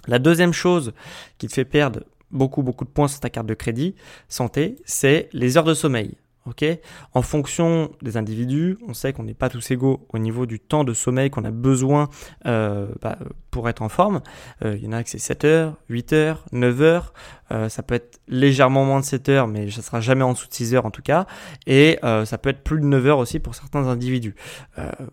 La 0.08 0.20
deuxième 0.20 0.54
chose 0.54 0.94
qui 1.38 1.48
te 1.48 1.54
fait 1.54 1.66
perdre 1.66 2.02
beaucoup, 2.32 2.64
beaucoup 2.64 2.86
de 2.86 2.90
points 2.90 3.08
sur 3.08 3.20
ta 3.20 3.30
carte 3.30 3.48
de 3.48 3.54
crédit 3.54 3.96
santé, 4.28 4.76
c'est 4.86 5.30
les 5.34 5.58
heures 5.58 5.64
de 5.64 5.74
sommeil. 5.74 6.18
ok? 6.46 6.66
En 7.14 7.22
fonction 7.22 7.92
des 8.02 8.18
individus, 8.18 8.78
on 8.88 8.94
sait 8.94 9.14
qu'on 9.14 9.24
n'est 9.24 9.34
pas 9.34 9.50
tous 9.50 9.72
égaux 9.72 10.06
au 10.10 10.18
niveau 10.18 10.46
du 10.46 10.60
temps 10.60 10.84
de 10.84 10.94
sommeil 10.94 11.30
qu'on 11.30 11.44
a 11.44 11.52
besoin 11.52 12.10
euh, 12.46 12.88
bah, 13.02 13.18
pour 13.52 13.70
être 13.70 13.82
en 13.82 13.90
forme. 13.90 14.22
Euh, 14.64 14.76
il 14.78 14.86
y 14.86 14.88
en 14.88 14.94
a 14.94 15.04
que 15.04 15.10
c'est 15.10 15.18
7 15.18 15.44
heures, 15.46 15.76
8 15.90 16.14
heures, 16.14 16.46
9 16.52 16.82
heures. 16.82 17.14
Euh, 17.52 17.70
ça 17.70 17.84
peut 17.84 17.96
être 17.96 18.20
légèrement 18.28 18.86
moins 18.86 19.00
de 19.00 19.06
7 19.06 19.30
heures, 19.30 19.48
mais 19.48 19.70
ça 19.72 19.82
sera 19.82 20.02
jamais 20.02 20.24
en 20.24 20.34
dessous 20.34 20.48
de 20.48 20.54
6 20.54 20.76
heures 20.76 20.86
en 20.86 20.92
tout 20.92 21.02
cas. 21.02 21.26
Et 21.66 22.00
ça 22.02 22.38
peut 22.38 22.50
être 22.50 22.64
plus 22.64 22.80
de 22.80 22.86
9 22.86 23.06
heures 23.08 23.20
aussi 23.20 23.40
pour 23.40 23.56
certains 23.56 23.88
individus. 23.88 24.36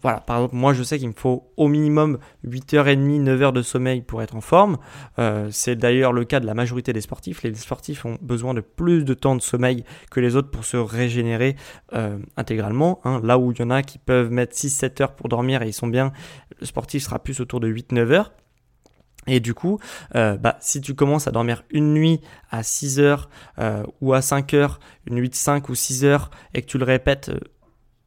voilà, 0.03 0.21
par 0.21 0.37
exemple, 0.39 0.57
moi 0.57 0.73
je 0.73 0.83
sais 0.83 0.99
qu'il 0.99 1.09
me 1.09 1.15
faut 1.15 1.51
au 1.57 1.69
minimum 1.69 2.19
8 2.45 2.75
heures 2.75 2.89
et 2.89 2.97
demie, 2.97 3.19
9 3.19 3.43
heures 3.43 3.53
de 3.53 3.63
sommeil 3.63 4.03
pour 4.03 4.23
être 4.23 4.37
en 4.37 4.41
forme. 4.41 4.79
c'est 5.51 5.77
d'ailleurs 5.77 6.13
le 6.13 6.25
cas 6.25 6.41
de 6.41 6.47
la 6.47 6.55
majorité 6.55 6.93
des 6.93 7.01
sportifs. 7.01 7.43
Les 7.43 7.55
sportifs 7.55 8.05
ont 8.05 8.19
besoin 8.21 8.55
de 8.55 8.61
plus 8.61 9.05
de 9.05 9.15
temps 9.15 9.37
de 9.37 9.43
sommeil 9.43 9.85
que 10.11 10.21
les 10.21 10.37
autres 10.37 10.51
pour 10.51 10.65
se 10.65 10.77
régénérer 10.77 11.57
euh, 11.95 12.19
intégralement. 12.37 13.01
Hein. 13.05 13.21
Là 13.23 13.39
où 13.39 13.53
il 13.53 13.59
y 13.59 13.63
en 13.63 13.71
a 13.71 13.83
qui 13.83 13.99
peuvent 13.99 14.31
mettre 14.31 14.55
6-7 14.55 15.03
heures 15.03 15.15
pour 15.15 15.29
dormir 15.29 15.63
et 15.63 15.69
ils 15.69 15.73
sont 15.73 15.87
bien, 15.87 16.13
le 16.61 16.67
sportif 16.67 17.05
sera 17.05 17.19
plus 17.19 17.41
autour 17.41 17.61
de 17.61 17.69
8-9 17.69 18.11
heures. 18.13 18.33
Et 19.27 19.41
du 19.41 19.55
coup, 19.55 19.79
euh, 20.15 20.37
bah, 20.37 20.57
si 20.61 20.81
tu 20.81 20.95
commences 20.95 21.27
à 21.27 21.31
dormir 21.31 21.65
une 21.71 21.93
nuit 21.95 22.21
à 22.51 22.63
6 22.63 23.01
heures 23.01 23.29
euh, 23.59 23.85
ou 24.01 24.13
à 24.13 24.23
5 24.23 24.55
heures, 24.55 24.81
une 25.07 25.17
nuit 25.17 25.31
de 25.31 25.35
5 25.35 25.69
ou 25.69 25.75
6 25.75 26.05
heures, 26.05 26.31
et 26.53 26.63
que 26.63 26.67
tu 26.67 26.79
le 26.79 26.85
répètes 26.85 27.31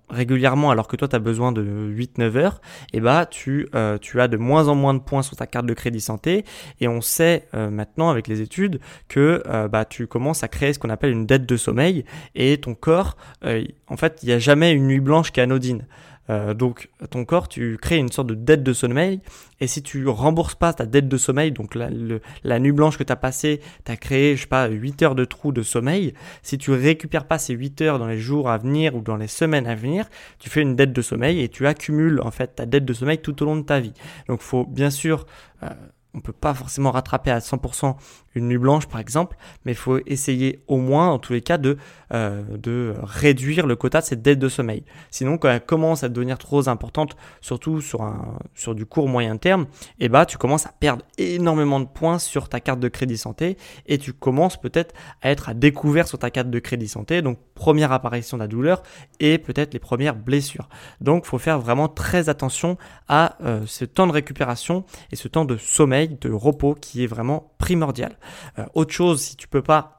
régulièrement 0.10 0.72
alors 0.72 0.88
que 0.88 0.96
toi 0.96 1.08
tu 1.08 1.16
as 1.16 1.20
besoin 1.20 1.52
de 1.52 1.62
8-9 1.62 2.38
heures, 2.38 2.62
et 2.94 2.98
eh 2.98 3.00
bah 3.00 3.26
tu, 3.26 3.68
euh, 3.76 3.98
tu 3.98 4.22
as 4.22 4.28
de 4.28 4.38
moins 4.38 4.68
en 4.68 4.76
moins 4.76 4.94
de 4.94 5.00
points 5.00 5.22
sur 5.22 5.36
ta 5.36 5.48
carte 5.48 5.66
de 5.66 5.74
crédit 5.74 6.02
santé 6.02 6.46
et 6.80 6.88
on 6.88 7.02
sait 7.02 7.48
euh, 7.54 7.70
maintenant 7.70 8.10
avec 8.10 8.28
les 8.28 8.42
études 8.42 8.80
que 9.08 9.44
euh, 9.48 9.68
bah, 9.68 9.86
tu 9.86 10.08
commences 10.08 10.44
à 10.44 10.48
créer 10.48 10.74
ce 10.74 10.80
qu'on 10.80 10.90
appelle 10.90 11.12
une 11.12 11.26
dette 11.26 11.46
de 11.46 11.58
sommeil 11.58 12.06
et 12.36 12.58
ton 12.58 12.76
corps, 12.76 13.18
en 13.44 13.98
fait 13.98 14.20
il 14.24 14.28
n'y 14.28 14.34
a 14.34 14.40
jamais 14.40 14.72
une 14.72 14.88
nuit 14.88 15.00
blanche 15.00 15.32
qui 15.32 15.40
est 15.40 15.44
anodine. 15.44 15.86
Euh, 16.30 16.54
donc 16.54 16.90
ton 17.10 17.26
corps, 17.26 17.48
tu 17.48 17.78
crées 17.82 17.98
une 17.98 18.12
sorte 18.12 18.28
de 18.28 18.36
dette 18.36 18.64
de 18.64 18.74
sommeil, 18.74 19.22
et 19.60 19.68
si 19.68 19.82
tu 19.82 20.08
rembourses 20.08 20.56
pas 20.56 20.74
ta 20.74 20.86
dette 20.86 21.08
de 21.08 21.18
sommeil, 21.18 21.52
donc 21.52 21.76
la, 21.76 22.60
nuit 22.60 22.72
blanche 22.72 22.98
que 22.98 23.04
tu 23.04 23.12
as 23.12 23.18
passée, 23.18 23.62
tu 23.86 23.92
as 23.92 23.98
créé, 23.98 24.36
je 24.36 24.42
sais 24.42 24.48
pas, 24.48 24.68
8 24.68 25.04
heures 25.04 25.16
de 25.16 25.26
trou 25.26 25.52
de 25.52 25.62
sommeil, 25.62 26.14
si 26.44 26.58
tu 26.58 26.72
récupères 26.72 27.26
pas 27.26 27.38
ces 27.38 27.54
8 27.54 27.82
heures 27.82 28.00
dans 28.00 28.08
les 28.08 28.20
jours 28.20 28.50
à 28.50 28.58
venir 28.58 28.96
ou 28.96 29.02
dans 29.02 29.18
les 29.18 29.28
semaines 29.28 29.68
à 29.68 29.76
venir, 29.76 30.06
tu 30.40 30.50
fais 30.50 30.62
une 30.62 30.76
dette 30.76 30.94
de 30.94 31.02
sommeil 31.02 31.42
et 31.42 31.50
tu 31.50 31.66
accumules 31.68 32.22
en 32.22 32.32
fait 32.32 32.56
ta 32.56 32.66
dette 32.66 32.86
de 32.86 32.94
sommeil 32.94 33.20
tout 33.20 33.42
au 33.42 33.46
long 33.46 33.56
de 33.56 33.64
ta 33.64 33.80
vie. 33.80 33.94
Donc 34.28 34.42
faut 34.42 34.66
bien 34.66 34.90
sûr... 34.90 35.26
Euh, 35.64 35.70
on 36.18 36.22
peut 36.22 36.34
pas 36.34 36.54
forcément 36.54 36.92
rattraper 36.92 37.32
à 37.32 37.40
100% 37.40 37.96
une 38.34 38.48
nuit 38.48 38.58
blanche 38.58 38.88
par 38.88 39.00
exemple, 39.00 39.38
mais 39.66 39.72
il 39.74 39.78
faut 39.78 40.00
essayer 40.06 40.62
au 40.68 40.78
moins 40.78 41.10
en 41.10 41.20
tous 41.20 41.34
les 41.34 41.42
cas 41.42 41.58
de, 41.58 41.78
euh, 42.14 42.44
de 42.58 42.96
réduire 43.02 43.68
le 43.68 43.76
quota 43.76 44.02
de 44.02 44.06
cette 44.06 44.22
dette 44.22 44.40
de 44.40 44.50
sommeil. 44.50 44.84
Sinon 45.12 45.38
quand 45.38 45.50
elle 45.50 45.66
commence 45.66 46.04
à 46.04 46.10
devenir 46.10 46.38
trop 46.38 46.68
importante, 46.70 47.16
surtout 47.42 47.82
sur, 47.82 48.02
un, 48.02 48.38
sur 48.56 48.76
du 48.76 48.86
court 48.86 49.08
moyen 49.08 49.38
terme, 49.38 49.68
eh 50.00 50.10
bah, 50.10 50.26
tu 50.26 50.38
commences 50.38 50.66
à 50.66 50.72
perdre 50.72 51.04
énormément 51.18 51.80
de 51.80 51.86
points 51.86 52.20
sur 52.20 52.50
ta 52.50 52.60
carte 52.60 52.80
de 52.80 52.88
crédit 52.88 53.18
santé 53.18 53.58
et 53.86 53.98
tu 53.98 54.14
commences 54.14 54.60
peut-être 54.60 54.94
à 55.22 55.30
être 55.30 55.50
à 55.50 55.54
découvert 55.54 56.08
sur 56.08 56.18
ta 56.18 56.32
carte 56.32 56.50
de 56.50 56.60
crédit 56.60 56.88
santé, 56.88 57.22
donc 57.22 57.40
première 57.54 57.92
apparition 57.92 58.38
de 58.38 58.44
la 58.44 58.48
douleur 58.48 58.82
et 59.20 59.38
peut-être 59.38 59.74
les 59.74 59.80
premières 59.80 60.16
blessures. 60.16 60.70
Donc 61.02 61.24
il 61.26 61.30
faut 61.30 61.40
faire 61.40 61.60
vraiment 61.60 61.88
très 61.88 62.30
attention 62.30 62.78
à 63.08 63.36
euh, 63.44 63.62
ce 63.66 63.86
temps 63.86 64.08
de 64.08 64.12
récupération 64.12 64.86
et 65.12 65.16
ce 65.16 65.28
temps 65.28 65.46
de 65.46 65.58
sommeil 65.58 66.07
de 66.08 66.32
repos 66.32 66.76
qui 66.76 67.04
est 67.04 67.08
vraiment 67.08 67.52
primordial. 67.58 68.18
Euh, 68.60 68.66
autre 68.74 68.94
chose, 68.94 69.22
si 69.22 69.36
tu 69.36 69.48
peux 69.48 69.62
pas 69.62 69.94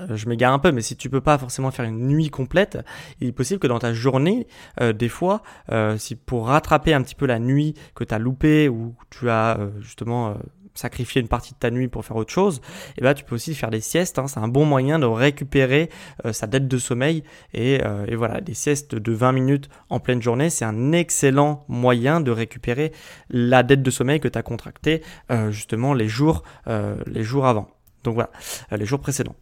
euh, 0.00 0.14
je 0.14 0.28
m'égare 0.28 0.52
un 0.52 0.60
peu, 0.60 0.70
mais 0.70 0.80
si 0.80 0.94
tu 0.94 1.10
peux 1.10 1.20
pas 1.20 1.38
forcément 1.38 1.72
faire 1.72 1.84
une 1.84 2.06
nuit 2.06 2.30
complète, 2.30 2.78
il 3.20 3.26
est 3.26 3.32
possible 3.32 3.58
que 3.58 3.66
dans 3.66 3.80
ta 3.80 3.92
journée, 3.92 4.46
euh, 4.80 4.92
des 4.92 5.08
fois, 5.08 5.42
si 5.96 6.14
pour 6.14 6.46
rattraper 6.46 6.94
un 6.94 7.02
petit 7.02 7.16
peu 7.16 7.26
la 7.26 7.40
nuit 7.40 7.74
que 7.96 8.04
tu 8.04 8.14
as 8.14 8.20
loupée 8.20 8.68
ou 8.68 8.94
tu 9.10 9.28
as 9.28 9.58
justement 9.80 10.36
sacrifier 10.78 11.20
une 11.20 11.28
partie 11.28 11.54
de 11.54 11.58
ta 11.58 11.70
nuit 11.70 11.88
pour 11.88 12.04
faire 12.04 12.16
autre 12.16 12.32
chose, 12.32 12.60
et 12.90 12.98
eh 12.98 13.02
ben 13.02 13.14
tu 13.14 13.24
peux 13.24 13.34
aussi 13.34 13.54
faire 13.54 13.70
des 13.70 13.80
siestes. 13.80 14.18
Hein. 14.18 14.28
c'est 14.28 14.38
un 14.38 14.48
bon 14.48 14.64
moyen 14.64 14.98
de 14.98 15.06
récupérer 15.06 15.90
euh, 16.24 16.32
sa 16.32 16.46
dette 16.46 16.68
de 16.68 16.78
sommeil. 16.78 17.24
Et, 17.52 17.80
euh, 17.84 18.06
et, 18.06 18.14
voilà, 18.14 18.40
des 18.40 18.54
siestes 18.54 18.94
de 18.94 19.12
20 19.12 19.32
minutes 19.32 19.68
en 19.90 19.98
pleine 19.98 20.22
journée, 20.22 20.50
c'est 20.50 20.64
un 20.64 20.92
excellent 20.92 21.64
moyen 21.68 22.20
de 22.20 22.30
récupérer 22.30 22.92
la 23.30 23.62
dette 23.62 23.82
de 23.82 23.90
sommeil 23.90 24.20
que 24.20 24.28
tu 24.28 24.38
as 24.38 24.42
contractée 24.42 25.02
euh, 25.30 25.50
justement 25.50 25.94
les 25.94 26.08
jours, 26.08 26.42
les 27.06 27.22
jours 27.22 27.46
avant. 27.46 27.68
Donc 28.04 28.14
voilà, 28.14 28.30
les 28.70 28.86
jours 28.86 29.00
précédents. 29.00 29.36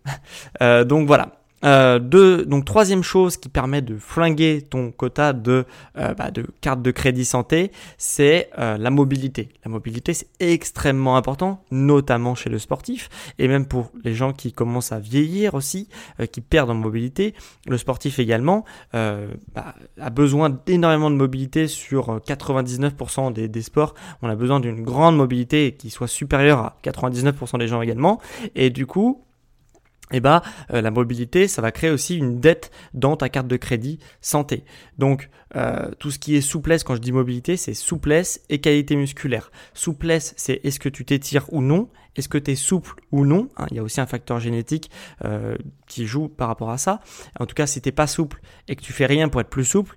donc 0.86 1.06
voilà. 1.06 1.32
Euh, 1.64 1.98
donc 1.98 2.64
troisième 2.64 3.02
chose 3.02 3.36
qui 3.36 3.48
permet 3.48 3.82
de 3.82 3.96
flinguer 3.96 4.62
ton 4.62 4.90
quota 4.90 5.32
de, 5.32 5.64
euh, 5.96 6.14
bah, 6.14 6.30
de 6.30 6.46
carte 6.60 6.82
de 6.82 6.90
crédit 6.90 7.24
santé, 7.24 7.72
c'est 7.98 8.50
euh, 8.58 8.76
la 8.76 8.90
mobilité. 8.90 9.48
La 9.64 9.70
mobilité 9.70 10.12
c'est 10.14 10.28
extrêmement 10.38 11.16
important, 11.16 11.62
notamment 11.70 12.34
chez 12.34 12.50
le 12.50 12.58
sportif 12.58 13.08
et 13.38 13.48
même 13.48 13.66
pour 13.66 13.90
les 14.04 14.14
gens 14.14 14.32
qui 14.32 14.52
commencent 14.52 14.92
à 14.92 14.98
vieillir 14.98 15.54
aussi, 15.54 15.88
euh, 16.20 16.26
qui 16.26 16.40
perdent 16.40 16.70
en 16.70 16.74
mobilité. 16.74 17.34
Le 17.66 17.78
sportif 17.78 18.18
également 18.18 18.64
bah, 18.92 19.74
a 20.00 20.10
besoin 20.10 20.50
d'énormément 20.50 21.10
de 21.10 21.16
mobilité 21.16 21.68
sur 21.68 22.18
99% 22.18 23.32
des, 23.32 23.48
des 23.48 23.62
sports. 23.62 23.94
On 24.22 24.28
a 24.28 24.34
besoin 24.34 24.60
d'une 24.60 24.82
grande 24.82 25.16
mobilité 25.16 25.72
qui 25.72 25.90
soit 25.90 26.08
supérieure 26.08 26.58
à 26.58 26.76
99% 26.84 27.58
des 27.58 27.68
gens 27.68 27.82
également. 27.82 28.20
Et 28.54 28.70
du 28.70 28.86
coup, 28.86 29.25
eh 30.12 30.20
ben, 30.20 30.42
la 30.70 30.90
mobilité, 30.90 31.48
ça 31.48 31.62
va 31.62 31.72
créer 31.72 31.90
aussi 31.90 32.16
une 32.16 32.38
dette 32.38 32.70
dans 32.94 33.16
ta 33.16 33.28
carte 33.28 33.48
de 33.48 33.56
crédit 33.56 33.98
santé. 34.20 34.64
Donc, 34.98 35.30
euh, 35.56 35.90
tout 35.98 36.10
ce 36.10 36.18
qui 36.18 36.36
est 36.36 36.40
souplesse, 36.40 36.84
quand 36.84 36.94
je 36.94 37.00
dis 37.00 37.12
mobilité, 37.12 37.56
c'est 37.56 37.74
souplesse 37.74 38.40
et 38.48 38.60
qualité 38.60 38.94
musculaire. 38.96 39.50
Souplesse, 39.74 40.34
c'est 40.36 40.60
est-ce 40.64 40.78
que 40.78 40.88
tu 40.88 41.04
t'étires 41.04 41.52
ou 41.52 41.60
non? 41.60 41.88
Est-ce 42.14 42.28
que 42.28 42.38
tu 42.38 42.52
es 42.52 42.54
souple 42.54 42.94
ou 43.12 43.24
non? 43.24 43.48
Hein, 43.56 43.66
Il 43.70 43.76
y 43.76 43.80
a 43.80 43.82
aussi 43.82 44.00
un 44.00 44.06
facteur 44.06 44.40
génétique 44.40 44.90
euh, 45.24 45.56
qui 45.86 46.06
joue 46.06 46.28
par 46.28 46.48
rapport 46.48 46.70
à 46.70 46.78
ça. 46.78 47.00
En 47.38 47.46
tout 47.46 47.54
cas, 47.54 47.66
si 47.66 47.80
tu 47.80 47.92
pas 47.92 48.06
souple 48.06 48.40
et 48.68 48.76
que 48.76 48.82
tu 48.82 48.92
fais 48.92 49.06
rien 49.06 49.28
pour 49.28 49.40
être 49.40 49.50
plus 49.50 49.64
souple, 49.64 49.96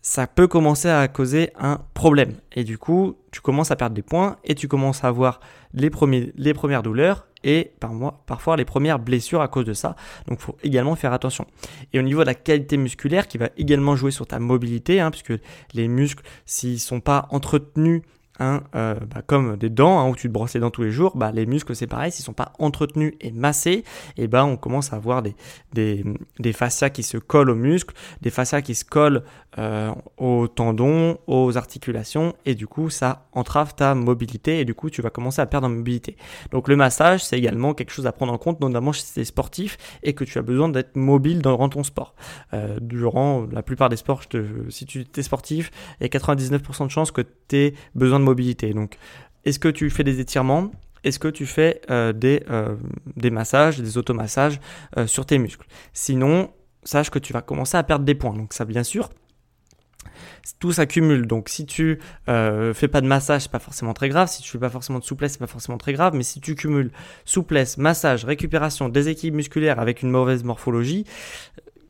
ça 0.00 0.26
peut 0.26 0.48
commencer 0.48 0.88
à 0.88 1.08
causer 1.08 1.50
un 1.56 1.80
problème. 1.94 2.34
Et 2.52 2.64
du 2.64 2.76
coup, 2.76 3.16
tu 3.30 3.40
commences 3.40 3.70
à 3.70 3.76
perdre 3.76 3.94
des 3.94 4.02
points 4.02 4.36
et 4.44 4.54
tu 4.54 4.68
commences 4.68 5.02
à 5.02 5.08
avoir 5.08 5.40
les, 5.72 5.90
premiers, 5.90 6.32
les 6.36 6.52
premières 6.52 6.82
douleurs 6.82 7.26
et 7.44 7.72
par 7.78 7.92
parfois 8.26 8.56
les 8.56 8.64
premières 8.64 8.98
blessures 8.98 9.42
à 9.42 9.48
cause 9.48 9.64
de 9.64 9.74
ça. 9.74 9.94
Donc 10.26 10.38
il 10.40 10.42
faut 10.42 10.56
également 10.62 10.96
faire 10.96 11.12
attention. 11.12 11.46
Et 11.92 11.98
au 11.98 12.02
niveau 12.02 12.20
de 12.20 12.26
la 12.26 12.34
qualité 12.34 12.76
musculaire 12.76 13.28
qui 13.28 13.38
va 13.38 13.50
également 13.56 13.94
jouer 13.94 14.10
sur 14.10 14.26
ta 14.26 14.38
mobilité, 14.40 15.00
hein, 15.00 15.10
puisque 15.10 15.34
les 15.74 15.88
muscles, 15.88 16.24
s'ils 16.46 16.80
sont 16.80 17.00
pas 17.00 17.28
entretenus 17.30 18.02
Hein, 18.40 18.64
euh, 18.74 18.96
bah, 19.14 19.22
comme 19.24 19.56
des 19.56 19.70
dents 19.70 20.00
hein, 20.00 20.08
où 20.08 20.16
tu 20.16 20.26
te 20.26 20.32
brosses 20.32 20.54
les 20.54 20.60
dents 20.60 20.70
tous 20.70 20.82
les 20.82 20.90
jours, 20.90 21.16
bah, 21.16 21.30
les 21.32 21.46
muscles 21.46 21.76
c'est 21.76 21.86
pareil, 21.86 22.10
s'ils 22.10 22.24
sont 22.24 22.32
pas 22.32 22.52
entretenus 22.58 23.14
et 23.20 23.30
massés, 23.30 23.84
et 24.16 24.26
bah, 24.26 24.44
on 24.44 24.56
commence 24.56 24.92
à 24.92 24.96
avoir 24.96 25.22
des, 25.22 25.36
des, 25.72 26.52
fascias 26.52 26.90
qui 26.90 27.04
se 27.04 27.16
collent 27.16 27.50
aux 27.50 27.54
muscles, 27.54 27.94
des 28.22 28.30
fascias 28.30 28.60
qui 28.60 28.74
se 28.74 28.84
collent 28.84 29.22
euh, 29.58 29.92
aux 30.16 30.48
tendons, 30.48 31.16
aux 31.28 31.56
articulations, 31.56 32.34
et 32.44 32.56
du 32.56 32.66
coup 32.66 32.90
ça 32.90 33.28
entrave 33.34 33.76
ta 33.76 33.94
mobilité 33.94 34.58
et 34.58 34.64
du 34.64 34.74
coup 34.74 34.90
tu 34.90 35.00
vas 35.00 35.10
commencer 35.10 35.40
à 35.40 35.46
perdre 35.46 35.68
en 35.68 35.70
mobilité. 35.70 36.16
Donc 36.50 36.66
le 36.66 36.74
massage 36.74 37.24
c'est 37.24 37.38
également 37.38 37.72
quelque 37.72 37.92
chose 37.92 38.08
à 38.08 38.12
prendre 38.12 38.32
en 38.32 38.38
compte, 38.38 38.60
notamment 38.60 38.90
chez 38.90 39.04
les 39.14 39.24
sportifs, 39.24 39.78
et 40.02 40.14
que 40.14 40.24
tu 40.24 40.38
as 40.38 40.42
besoin 40.42 40.68
d'être 40.68 40.96
mobile 40.96 41.40
durant 41.40 41.68
ton 41.68 41.84
sport. 41.84 42.16
Euh, 42.52 42.78
durant 42.80 43.46
la 43.52 43.62
plupart 43.62 43.90
des 43.90 43.96
sports, 43.96 44.22
je 44.22 44.28
te, 44.28 44.70
si 44.70 44.86
tu 44.86 45.06
es 45.16 45.22
sportif, 45.22 45.70
il 46.00 46.02
y 46.02 46.06
a 46.06 46.18
99% 46.18 46.86
de 46.86 46.90
chances 46.90 47.12
que 47.12 47.22
tu 47.46 47.56
aies 47.56 47.74
besoin 47.94 48.18
de 48.18 48.23
mobilité. 48.24 48.74
Donc, 48.74 48.98
est-ce 49.44 49.58
que 49.58 49.68
tu 49.68 49.90
fais 49.90 50.04
des 50.04 50.20
étirements? 50.20 50.70
Est-ce 51.04 51.18
que 51.18 51.28
tu 51.28 51.46
fais 51.46 51.82
euh, 51.90 52.12
des, 52.12 52.42
euh, 52.50 52.76
des 53.16 53.30
massages, 53.30 53.78
des 53.78 53.98
automassages 53.98 54.58
euh, 54.96 55.06
sur 55.06 55.26
tes 55.26 55.38
muscles? 55.38 55.66
Sinon, 55.92 56.50
sache 56.82 57.10
que 57.10 57.18
tu 57.18 57.32
vas 57.32 57.42
commencer 57.42 57.76
à 57.76 57.82
perdre 57.82 58.06
des 58.06 58.14
points. 58.14 58.34
Donc 58.34 58.54
ça, 58.54 58.64
bien 58.64 58.82
sûr, 58.82 59.10
tout 60.58 60.72
s'accumule. 60.72 61.26
Donc 61.26 61.50
si 61.50 61.66
tu 61.66 61.98
fais 62.26 62.88
pas 62.88 63.00
de 63.02 63.06
massage, 63.06 63.42
c'est 63.42 63.50
pas 63.50 63.58
forcément 63.58 63.92
très 63.92 64.08
grave. 64.08 64.28
Si 64.28 64.42
tu 64.42 64.50
fais 64.50 64.58
pas 64.58 64.70
forcément 64.70 64.98
de 64.98 65.04
souplesse, 65.04 65.32
c'est 65.32 65.38
pas 65.38 65.46
forcément 65.46 65.78
très 65.78 65.92
grave. 65.92 66.14
Mais 66.14 66.22
si 66.22 66.40
tu 66.40 66.54
cumules 66.54 66.90
souplesse, 67.24 67.76
massage, 67.76 68.24
récupération, 68.24 68.88
déséquilibre 68.88 69.36
musculaire 69.36 69.80
avec 69.80 70.02
une 70.02 70.10
mauvaise 70.10 70.42
morphologie, 70.42 71.04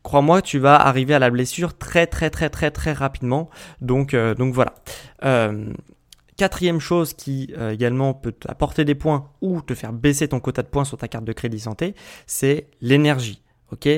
crois-moi, 0.03 0.43
tu 0.43 0.59
vas 0.59 0.75
arriver 0.75 1.15
à 1.15 1.19
la 1.21 1.31
blessure 1.31 1.77
très 1.77 2.07
très 2.07 2.31
très 2.31 2.51
très 2.51 2.71
très 2.71 2.93
rapidement. 2.93 3.49
Donc 3.81 4.15
donc 4.15 4.55
voilà. 4.55 4.75
Quatrième 6.37 6.81
chose 6.81 7.15
qui 7.15 7.55
euh, 7.57 7.71
également 7.71 8.13
peut 8.13 8.35
apporter 8.47 8.85
des 8.85 8.97
points 8.97 9.31
ou 9.41 9.63
te 9.63 9.75
faire 9.75 9.93
baisser 9.93 10.27
ton 10.27 10.41
quota 10.41 10.63
de 10.63 10.69
points 10.69 10.85
sur 10.85 10.99
ta 10.99 11.07
carte 11.07 11.25
de 11.25 11.33
crédit 11.33 11.61
santé, 11.61 11.95
c'est 12.27 12.67
l'énergie. 12.81 13.41
ok? 13.71 13.89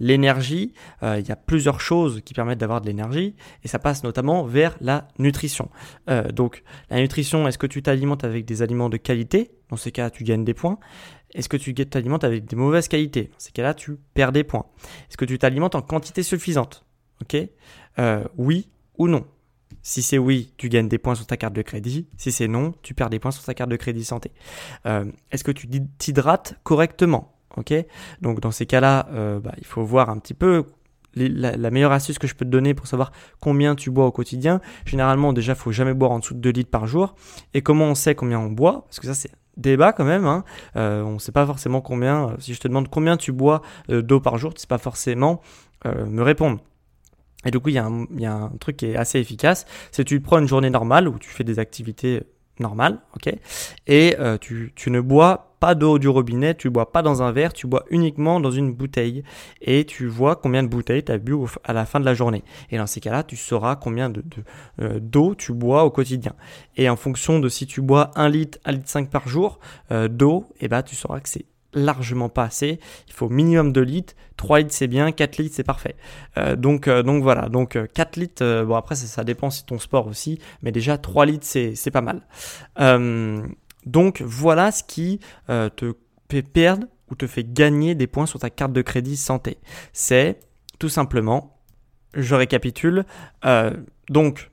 L'énergie, 0.00 0.72
euh, 1.04 1.20
il 1.20 1.28
y 1.28 1.30
a 1.30 1.36
plusieurs 1.36 1.80
choses 1.80 2.20
qui 2.24 2.34
permettent 2.34 2.58
d'avoir 2.58 2.80
de 2.80 2.86
l'énergie 2.86 3.36
et 3.62 3.68
ça 3.68 3.78
passe 3.78 4.02
notamment 4.02 4.44
vers 4.44 4.76
la 4.80 5.06
nutrition. 5.20 5.70
Euh, 6.10 6.32
donc 6.32 6.64
la 6.90 7.00
nutrition, 7.00 7.46
est-ce 7.46 7.58
que 7.58 7.68
tu 7.68 7.80
t'alimentes 7.80 8.24
avec 8.24 8.44
des 8.44 8.62
aliments 8.62 8.88
de 8.88 8.96
qualité? 8.96 9.52
Dans 9.70 9.76
ces 9.76 9.92
cas, 9.92 10.10
tu 10.10 10.24
gagnes 10.24 10.44
des 10.44 10.54
points. 10.54 10.78
Est-ce 11.32 11.48
que 11.48 11.56
tu 11.56 11.74
t'alimentes 11.74 12.24
avec 12.24 12.44
des 12.44 12.56
mauvaises 12.56 12.88
qualités? 12.88 13.24
Dans 13.24 13.38
ces 13.38 13.52
cas-là, 13.52 13.72
tu 13.72 13.98
perds 14.14 14.32
des 14.32 14.44
points. 14.44 14.66
Est-ce 15.08 15.16
que 15.16 15.24
tu 15.24 15.38
t'alimentes 15.38 15.76
en 15.76 15.82
quantité 15.82 16.24
suffisante? 16.24 16.84
Ok? 17.22 17.36
Oui 18.36 18.68
ou 18.98 19.08
non? 19.08 19.24
Si 19.84 20.02
c'est 20.02 20.18
oui, 20.18 20.52
tu 20.56 20.68
gagnes 20.68 20.88
des 20.88 20.98
points 20.98 21.14
sur 21.14 21.26
ta 21.26 21.36
carte 21.36 21.54
de 21.54 21.62
crédit. 21.62 22.08
Si 22.16 22.32
c'est 22.32 22.48
non, 22.48 22.74
tu 22.82 22.94
perds 22.94 23.10
des 23.10 23.20
points 23.20 23.30
sur 23.30 23.44
ta 23.44 23.54
carte 23.54 23.70
de 23.70 23.76
crédit 23.76 24.04
santé. 24.04 24.32
Est-ce 24.84 25.44
que 25.44 25.52
tu 25.52 25.68
t'hydrates 25.98 26.56
correctement 26.64 27.34
Ok, 27.56 27.72
donc 28.20 28.40
dans 28.40 28.50
ces 28.50 28.66
cas-là, 28.66 29.06
euh, 29.12 29.38
bah, 29.38 29.54
il 29.58 29.66
faut 29.66 29.84
voir 29.84 30.10
un 30.10 30.18
petit 30.18 30.34
peu 30.34 30.64
la, 31.14 31.70
meilleure 31.70 31.92
astuce 31.92 32.18
que 32.18 32.26
je 32.26 32.34
peux 32.34 32.44
te 32.44 32.50
donner 32.50 32.74
pour 32.74 32.88
savoir 32.88 33.12
combien 33.40 33.76
tu 33.76 33.90
bois 33.90 34.06
au 34.06 34.10
quotidien. 34.10 34.60
Généralement, 34.84 35.32
déjà, 35.32 35.52
il 35.52 35.58
faut 35.58 35.70
jamais 35.70 35.94
boire 35.94 36.10
en 36.10 36.18
dessous 36.18 36.34
de 36.34 36.40
2 36.40 36.50
litres 36.50 36.70
par 36.70 36.88
jour. 36.88 37.14
Et 37.52 37.62
comment 37.62 37.84
on 37.84 37.94
sait 37.94 38.16
combien 38.16 38.40
on 38.40 38.50
boit? 38.50 38.82
Parce 38.86 38.98
que 38.98 39.06
ça, 39.06 39.14
c'est 39.14 39.30
débat 39.56 39.92
quand 39.92 40.04
même. 40.04 40.26
Hein. 40.26 40.44
Euh, 40.74 41.02
on 41.02 41.14
ne 41.14 41.18
sait 41.20 41.30
pas 41.30 41.46
forcément 41.46 41.80
combien. 41.80 42.30
Euh, 42.30 42.36
si 42.40 42.54
je 42.54 42.60
te 42.60 42.66
demande 42.66 42.88
combien 42.88 43.16
tu 43.16 43.30
bois 43.30 43.62
d'eau 43.88 44.18
par 44.18 44.36
jour, 44.36 44.52
tu 44.52 44.56
ne 44.56 44.60
sais 44.60 44.66
pas 44.66 44.78
forcément 44.78 45.40
me 45.84 46.22
répondre. 46.22 46.60
Et 47.44 47.50
du 47.50 47.60
coup, 47.60 47.68
il 47.68 47.74
y, 47.74 47.78
a 47.78 48.34
un 48.34 48.48
truc 48.60 48.76
qui 48.78 48.86
est 48.86 48.96
assez 48.96 49.18
efficace. 49.18 49.66
C'est 49.92 50.04
tu 50.04 50.20
prends 50.20 50.38
une 50.38 50.48
journée 50.48 50.70
normale 50.70 51.08
où 51.08 51.18
tu 51.18 51.30
fais 51.30 51.44
des 51.44 51.58
activités 51.58 52.22
normales, 52.60 53.00
ok, 53.16 53.34
et 53.88 54.16
tu, 54.40 54.72
tu 54.76 54.90
ne 54.92 55.00
bois 55.00 55.54
pas 55.64 55.74
d'eau 55.74 55.98
du 55.98 56.08
robinet, 56.08 56.54
tu 56.54 56.68
bois 56.68 56.92
pas 56.92 57.00
dans 57.00 57.22
un 57.22 57.32
verre, 57.32 57.54
tu 57.54 57.66
bois 57.66 57.86
uniquement 57.88 58.38
dans 58.38 58.50
une 58.50 58.70
bouteille 58.70 59.24
et 59.62 59.86
tu 59.86 60.06
vois 60.06 60.36
combien 60.36 60.62
de 60.62 60.68
bouteilles 60.68 61.02
tu 61.02 61.10
as 61.10 61.16
bu 61.16 61.34
à 61.64 61.72
la 61.72 61.86
fin 61.86 62.00
de 62.00 62.04
la 62.04 62.12
journée. 62.12 62.44
Et 62.68 62.76
dans 62.76 62.86
ces 62.86 63.00
cas-là, 63.00 63.22
tu 63.22 63.34
sauras 63.36 63.74
combien 63.74 64.10
de, 64.10 64.22
euh, 64.82 64.98
d'eau 65.00 65.34
tu 65.34 65.54
bois 65.54 65.84
au 65.84 65.90
quotidien. 65.90 66.34
Et 66.76 66.90
en 66.90 66.96
fonction 66.96 67.38
de 67.38 67.48
si 67.48 67.66
tu 67.66 67.80
bois 67.80 68.10
1 68.14 68.28
litre, 68.28 68.58
1 68.66 68.72
litre 68.72 68.90
5 68.90 69.08
par 69.08 69.26
jour 69.26 69.58
euh, 69.90 70.06
d'eau, 70.06 70.44
eh 70.60 70.68
ben, 70.68 70.82
tu 70.82 70.96
sauras 70.96 71.20
que 71.20 71.30
c'est 71.30 71.46
largement 71.74 72.28
pas 72.28 72.44
assez. 72.44 72.80
Il 73.08 73.12
faut 73.12 73.28
minimum 73.28 73.72
2 73.72 73.80
litres. 73.82 74.14
3 74.36 74.60
litres 74.60 74.74
c'est 74.74 74.88
bien, 74.88 75.12
4 75.12 75.38
litres 75.38 75.54
c'est 75.54 75.64
parfait. 75.64 75.94
Euh, 76.38 76.56
donc, 76.56 76.88
donc 76.88 77.22
voilà, 77.22 77.48
donc 77.48 77.78
4 77.92 78.16
litres, 78.16 78.64
bon 78.64 78.74
après 78.74 78.96
ça, 78.96 79.06
ça, 79.06 79.24
dépend 79.24 79.50
si 79.50 79.64
ton 79.64 79.78
sport 79.78 80.06
aussi, 80.08 80.40
mais 80.62 80.72
déjà 80.72 80.98
3 80.98 81.26
litres 81.26 81.46
c'est, 81.46 81.90
pas 81.92 82.00
mal. 82.00 82.22
Donc 83.86 84.22
voilà 84.22 84.72
ce 84.72 84.82
qui 84.82 85.20
euh, 85.50 85.68
te 85.68 85.94
fait 86.30 86.42
perdre 86.42 86.86
ou 87.10 87.14
te 87.14 87.26
fait 87.26 87.44
gagner 87.44 87.94
des 87.94 88.06
points 88.06 88.26
sur 88.26 88.38
ta 88.38 88.50
carte 88.50 88.72
de 88.72 88.82
crédit 88.82 89.16
santé. 89.16 89.58
C'est 89.92 90.40
tout 90.78 90.88
simplement, 90.88 91.58
je 92.14 92.34
récapitule, 92.34 93.04
euh, 93.44 93.72
donc 94.08 94.50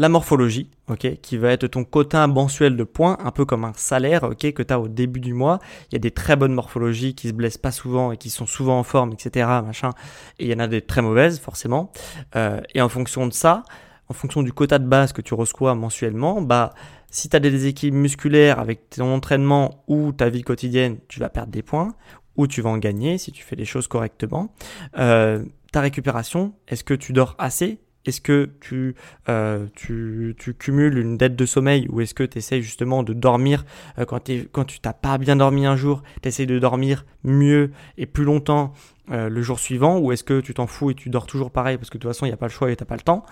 la 0.00 0.08
morphologie, 0.08 0.70
ok, 0.88 1.20
qui 1.20 1.36
va 1.36 1.52
être 1.52 1.66
ton 1.66 1.84
quota 1.84 2.26
mensuel 2.26 2.74
de 2.74 2.84
points, 2.84 3.18
un 3.22 3.30
peu 3.30 3.44
comme 3.44 3.66
un 3.66 3.74
salaire, 3.74 4.24
ok, 4.24 4.52
que 4.52 4.62
tu 4.62 4.72
as 4.72 4.80
au 4.80 4.88
début 4.88 5.20
du 5.20 5.34
mois. 5.34 5.58
Il 5.90 5.94
y 5.94 5.96
a 5.96 5.98
des 5.98 6.10
très 6.10 6.36
bonnes 6.36 6.54
morphologies 6.54 7.14
qui 7.14 7.28
se 7.28 7.34
blessent 7.34 7.58
pas 7.58 7.70
souvent 7.70 8.10
et 8.10 8.16
qui 8.16 8.30
sont 8.30 8.46
souvent 8.46 8.78
en 8.78 8.82
forme, 8.82 9.12
etc. 9.12 9.46
Machin. 9.64 9.90
Et 10.38 10.46
il 10.46 10.50
y 10.50 10.54
en 10.54 10.58
a 10.58 10.68
des 10.68 10.80
très 10.80 11.02
mauvaises, 11.02 11.38
forcément. 11.38 11.92
Euh, 12.34 12.62
et 12.74 12.80
en 12.80 12.88
fonction 12.88 13.26
de 13.26 13.32
ça, 13.34 13.62
en 14.08 14.14
fonction 14.14 14.42
du 14.42 14.54
quota 14.54 14.78
de 14.78 14.86
base 14.86 15.12
que 15.12 15.20
tu 15.20 15.34
reçois 15.34 15.74
mensuellement, 15.74 16.40
bah 16.40 16.72
si 17.10 17.28
tu 17.28 17.36
as 17.36 17.40
des 17.40 17.50
déséquilibres 17.50 17.98
musculaires 17.98 18.58
avec 18.58 18.88
ton 18.88 19.12
entraînement 19.12 19.84
ou 19.86 20.12
ta 20.12 20.30
vie 20.30 20.42
quotidienne, 20.42 20.96
tu 21.08 21.20
vas 21.20 21.28
perdre 21.28 21.52
des 21.52 21.62
points 21.62 21.94
ou 22.36 22.46
tu 22.46 22.62
vas 22.62 22.70
en 22.70 22.78
gagner 22.78 23.18
si 23.18 23.32
tu 23.32 23.44
fais 23.44 23.56
les 23.56 23.66
choses 23.66 23.86
correctement. 23.86 24.54
Euh, 24.98 25.44
ta 25.72 25.82
récupération, 25.82 26.54
est-ce 26.68 26.84
que 26.84 26.94
tu 26.94 27.12
dors 27.12 27.34
assez? 27.38 27.80
Est-ce 28.06 28.20
que 28.20 28.50
tu, 28.60 28.94
euh, 29.28 29.66
tu, 29.74 30.34
cumules 30.58 30.98
une 30.98 31.16
dette 31.16 31.36
de 31.36 31.46
sommeil 31.46 31.86
ou 31.90 32.00
est-ce 32.00 32.14
que 32.14 32.24
tu 32.24 32.38
essayes 32.38 32.62
justement 32.62 33.02
de 33.02 33.12
dormir 33.12 33.64
euh, 33.98 34.04
quand, 34.04 34.20
tu 34.20 34.80
t'as 34.80 34.92
pas 34.92 35.18
bien 35.18 35.36
dormi 35.36 35.66
un 35.66 35.76
jour, 35.76 36.02
tu 36.22 36.28
essayes 36.28 36.46
de 36.46 36.58
dormir 36.58 37.04
mieux 37.24 37.70
et 37.98 38.06
plus 38.06 38.24
longtemps 38.24 38.72
le 39.12 39.42
jour 39.42 39.58
suivant 39.58 39.98
ou 39.98 40.12
est-ce 40.12 40.22
que 40.22 40.40
tu 40.40 40.54
t'en 40.54 40.68
fous 40.68 40.92
et 40.92 40.94
tu 40.94 41.10
dors 41.10 41.26
toujours 41.26 41.50
pareil 41.50 41.76
parce 41.78 41.90
que 41.90 41.98
de 41.98 42.02
toute 42.02 42.12
façon 42.12 42.26
il 42.26 42.28
n'y 42.28 42.32
a 42.32 42.36
pas 42.36 42.46
le 42.46 42.52
choix 42.52 42.70
et 42.70 42.76
tu 42.76 42.84
pas 42.84 42.94
le 42.94 43.00
temps 43.00 43.24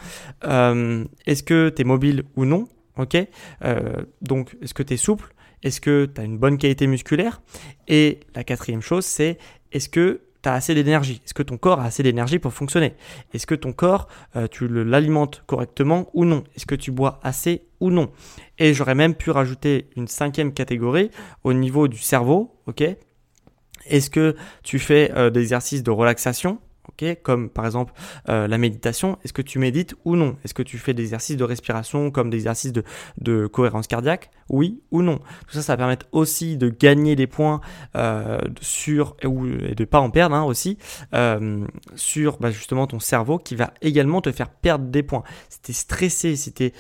Est-ce 0.42 1.42
que 1.44 1.68
tu 1.68 1.82
es 1.82 1.84
mobile 1.84 2.24
ou 2.34 2.44
non 2.44 2.66
euh, 3.64 4.04
Donc, 4.22 4.56
est-ce 4.62 4.74
que 4.74 4.82
tu 4.82 4.94
es 4.94 4.96
souple 4.96 5.34
Est-ce 5.62 5.80
que 5.80 6.06
tu 6.06 6.20
as 6.20 6.24
une 6.24 6.38
bonne 6.38 6.58
qualité 6.58 6.86
musculaire 6.86 7.40
Et 7.86 8.20
la 8.34 8.44
quatrième 8.44 8.82
chose, 8.82 9.04
c'est 9.04 9.38
est-ce 9.72 9.88
que 9.88 10.20
tu 10.42 10.48
as 10.48 10.54
assez 10.54 10.74
d'énergie. 10.74 11.20
Est-ce 11.24 11.34
que 11.34 11.42
ton 11.42 11.56
corps 11.56 11.80
a 11.80 11.84
assez 11.84 12.02
d'énergie 12.02 12.38
pour 12.38 12.52
fonctionner? 12.52 12.94
Est-ce 13.32 13.46
que 13.46 13.54
ton 13.54 13.72
corps, 13.72 14.08
euh, 14.36 14.46
tu 14.46 14.68
l'alimentes 14.68 15.42
correctement 15.46 16.08
ou 16.14 16.24
non? 16.24 16.44
Est-ce 16.56 16.66
que 16.66 16.74
tu 16.74 16.90
bois 16.90 17.20
assez 17.22 17.62
ou 17.80 17.90
non? 17.90 18.10
Et 18.58 18.74
j'aurais 18.74 18.94
même 18.94 19.14
pu 19.14 19.30
rajouter 19.30 19.88
une 19.96 20.08
cinquième 20.08 20.52
catégorie 20.52 21.10
au 21.44 21.52
niveau 21.52 21.88
du 21.88 21.98
cerveau, 21.98 22.56
Est-ce 23.86 24.10
que 24.10 24.36
tu 24.62 24.78
fais 24.78 25.12
euh, 25.16 25.30
des 25.30 25.40
exercices 25.40 25.82
de 25.82 25.90
relaxation? 25.90 26.58
Comme 27.22 27.48
par 27.48 27.66
exemple 27.66 27.92
euh, 28.28 28.48
la 28.48 28.58
méditation, 28.58 29.18
est-ce 29.24 29.32
que 29.32 29.42
tu 29.42 29.58
médites 29.58 29.94
ou 30.04 30.16
non? 30.16 30.36
Est-ce 30.44 30.54
que 30.54 30.62
tu 30.62 30.78
fais 30.78 30.94
des 30.94 31.02
exercices 31.02 31.36
de 31.36 31.44
respiration 31.44 32.10
comme 32.10 32.30
des 32.30 32.38
exercices 32.38 32.72
de, 32.72 32.82
de 33.18 33.46
cohérence 33.46 33.86
cardiaque? 33.86 34.30
Oui 34.48 34.80
ou 34.90 35.02
non? 35.02 35.18
Tout 35.46 35.54
ça, 35.54 35.62
ça 35.62 35.74
va 35.74 35.78
permettre 35.78 36.06
aussi 36.12 36.56
de 36.56 36.68
gagner 36.70 37.16
des 37.16 37.26
points 37.26 37.60
euh, 37.96 38.38
sur, 38.60 39.16
ou, 39.24 39.46
et 39.46 39.74
de 39.74 39.84
pas 39.84 40.00
en 40.00 40.10
perdre 40.10 40.34
hein, 40.34 40.44
aussi, 40.44 40.78
euh, 41.14 41.66
sur 41.94 42.38
bah, 42.38 42.50
justement 42.50 42.86
ton 42.86 42.98
cerveau 42.98 43.38
qui 43.38 43.54
va 43.54 43.72
également 43.82 44.20
te 44.20 44.32
faire 44.32 44.48
perdre 44.48 44.86
des 44.86 45.02
points. 45.02 45.22
Si 45.50 45.60
tu 45.60 45.70
es 45.70 45.74
stressé, 45.74 46.36
si 46.36 46.52
tu 46.52 46.64
es 46.64 46.72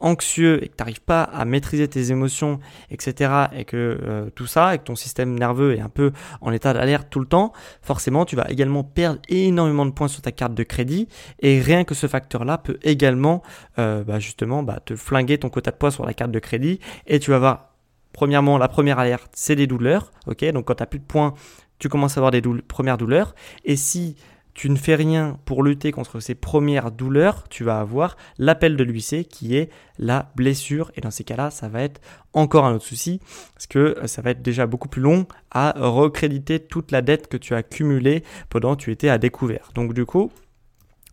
anxieux 0.00 0.62
et 0.62 0.68
que 0.68 0.76
tu 0.76 0.82
n'arrives 0.82 1.00
pas 1.00 1.22
à 1.22 1.44
maîtriser 1.44 1.88
tes 1.88 2.10
émotions, 2.10 2.60
etc., 2.90 3.32
et 3.56 3.64
que 3.64 4.30
tout 4.34 4.46
ça, 4.46 4.74
et 4.74 4.78
que 4.78 4.84
ton 4.84 4.96
système 4.96 5.38
nerveux 5.38 5.74
est 5.74 5.80
un 5.80 5.88
peu 5.88 6.12
en 6.40 6.52
état 6.52 6.72
d'alerte 6.74 7.08
tout 7.10 7.20
le 7.20 7.26
temps, 7.26 7.52
forcément, 7.80 8.24
tu 8.24 8.36
vas 8.36 8.46
également 8.50 8.84
perdre 8.84 9.20
énormément 9.28 9.86
de 9.86 9.90
points 9.90 10.08
sur 10.08 10.22
ta 10.22 10.32
carte 10.32 10.54
de 10.54 10.62
crédit 10.62 11.08
et 11.40 11.60
rien 11.60 11.84
que 11.84 11.94
ce 11.94 12.06
facteur-là 12.06 12.58
peut 12.58 12.78
également 12.82 13.42
euh, 13.78 14.04
bah, 14.04 14.18
justement 14.18 14.62
bah, 14.62 14.80
te 14.84 14.96
flinguer 14.96 15.38
ton 15.38 15.48
quota 15.48 15.70
de 15.70 15.76
points 15.76 15.90
sur 15.90 16.06
la 16.06 16.14
carte 16.14 16.30
de 16.30 16.38
crédit 16.38 16.80
et 17.06 17.18
tu 17.18 17.30
vas 17.30 17.38
voir 17.38 17.70
premièrement 18.12 18.58
la 18.58 18.68
première 18.68 18.98
alerte 18.98 19.30
c'est 19.34 19.56
des 19.56 19.66
douleurs 19.66 20.12
ok? 20.26 20.44
Donc 20.52 20.66
quand 20.66 20.74
tu 20.74 20.82
n'as 20.82 20.86
plus 20.86 20.98
de 20.98 21.04
points 21.04 21.34
tu 21.78 21.88
commences 21.88 22.16
à 22.16 22.20
avoir 22.20 22.30
des 22.30 22.42
premières 22.68 22.98
douleurs 22.98 23.34
et 23.64 23.76
si 23.76 24.16
tu 24.54 24.68
ne 24.68 24.76
fais 24.76 24.94
rien 24.94 25.38
pour 25.44 25.62
lutter 25.62 25.92
contre 25.92 26.20
ces 26.20 26.34
premières 26.34 26.90
douleurs, 26.90 27.48
tu 27.48 27.64
vas 27.64 27.80
avoir 27.80 28.16
l'appel 28.38 28.76
de 28.76 28.84
l'UIC 28.84 29.28
qui 29.28 29.56
est 29.56 29.70
la 29.98 30.30
blessure. 30.36 30.92
Et 30.96 31.00
dans 31.00 31.10
ces 31.10 31.24
cas-là, 31.24 31.50
ça 31.50 31.68
va 31.68 31.82
être 31.82 32.00
encore 32.34 32.64
un 32.66 32.74
autre 32.74 32.84
souci 32.84 33.20
parce 33.54 33.66
que 33.66 33.78
euh, 33.78 34.06
ça 34.06 34.22
va 34.22 34.30
être 34.30 34.42
déjà 34.42 34.66
beaucoup 34.66 34.88
plus 34.88 35.02
long 35.02 35.26
à 35.50 35.74
recréditer 35.76 36.60
toute 36.60 36.90
la 36.90 37.02
dette 37.02 37.28
que 37.28 37.36
tu 37.36 37.54
as 37.54 37.62
cumulée 37.62 38.22
pendant 38.50 38.76
que 38.76 38.82
tu 38.82 38.90
étais 38.90 39.08
à 39.08 39.18
découvert. 39.18 39.70
Donc 39.74 39.94
du 39.94 40.04
coup, 40.04 40.30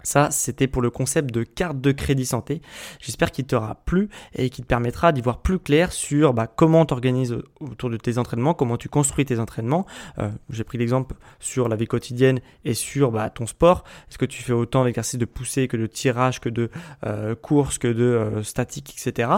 ça, 0.09 0.31
c'était 0.31 0.67
pour 0.67 0.81
le 0.81 0.89
concept 0.89 1.31
de 1.31 1.43
carte 1.43 1.79
de 1.79 1.91
crédit 1.91 2.25
santé. 2.25 2.61
J'espère 2.99 3.31
qu'il 3.31 3.45
t'aura 3.45 3.75
plu 3.75 4.09
et 4.33 4.49
qu'il 4.49 4.63
te 4.63 4.67
permettra 4.67 5.11
d'y 5.11 5.21
voir 5.21 5.43
plus 5.43 5.59
clair 5.59 5.91
sur 5.91 6.33
bah, 6.33 6.47
comment 6.47 6.83
tu 6.85 6.95
organises 6.95 7.37
autour 7.59 7.91
de 7.91 7.97
tes 7.97 8.17
entraînements, 8.17 8.55
comment 8.55 8.77
tu 8.77 8.89
construis 8.89 9.25
tes 9.25 9.39
entraînements. 9.39 9.85
Euh, 10.17 10.29
j'ai 10.49 10.63
pris 10.63 10.79
l'exemple 10.79 11.15
sur 11.39 11.69
la 11.69 11.75
vie 11.75 11.85
quotidienne 11.85 12.39
et 12.65 12.73
sur 12.73 13.11
bah, 13.11 13.29
ton 13.29 13.45
sport. 13.45 13.83
Est-ce 14.09 14.17
que 14.17 14.25
tu 14.25 14.41
fais 14.41 14.53
autant 14.53 14.83
d'exercices 14.83 15.19
de 15.19 15.25
poussée 15.25 15.67
que 15.67 15.77
de 15.77 15.85
tirage, 15.85 16.39
que 16.39 16.49
de 16.49 16.71
euh, 17.05 17.35
course, 17.35 17.77
que 17.77 17.87
de 17.87 18.03
euh, 18.03 18.43
statique, 18.43 18.95
etc. 18.97 19.29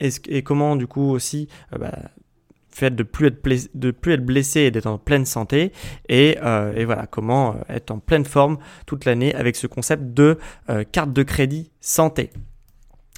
et 0.00 0.42
comment 0.42 0.76
du 0.76 0.86
coup 0.86 1.10
aussi 1.10 1.48
bah, 1.78 1.92
fait 2.78 2.94
de 2.94 3.02
plus 3.02 3.26
être 3.26 3.42
blessé, 3.42 3.68
de 3.74 3.90
plus 3.90 4.12
être 4.12 4.24
blessé 4.24 4.60
et 4.60 4.70
d'être 4.70 4.86
en 4.86 4.98
pleine 4.98 5.26
santé 5.26 5.72
et, 6.08 6.38
euh, 6.42 6.84
voilà 6.86 7.06
comment 7.06 7.50
euh, 7.50 7.74
être 7.74 7.90
en 7.90 7.98
pleine 7.98 8.24
forme 8.24 8.58
toute 8.86 9.04
l'année 9.04 9.34
avec 9.34 9.56
ce 9.56 9.66
concept 9.66 10.14
de 10.14 10.38
euh, 10.70 10.84
carte 10.90 11.12
de 11.12 11.22
crédit 11.22 11.70
santé. 11.80 12.30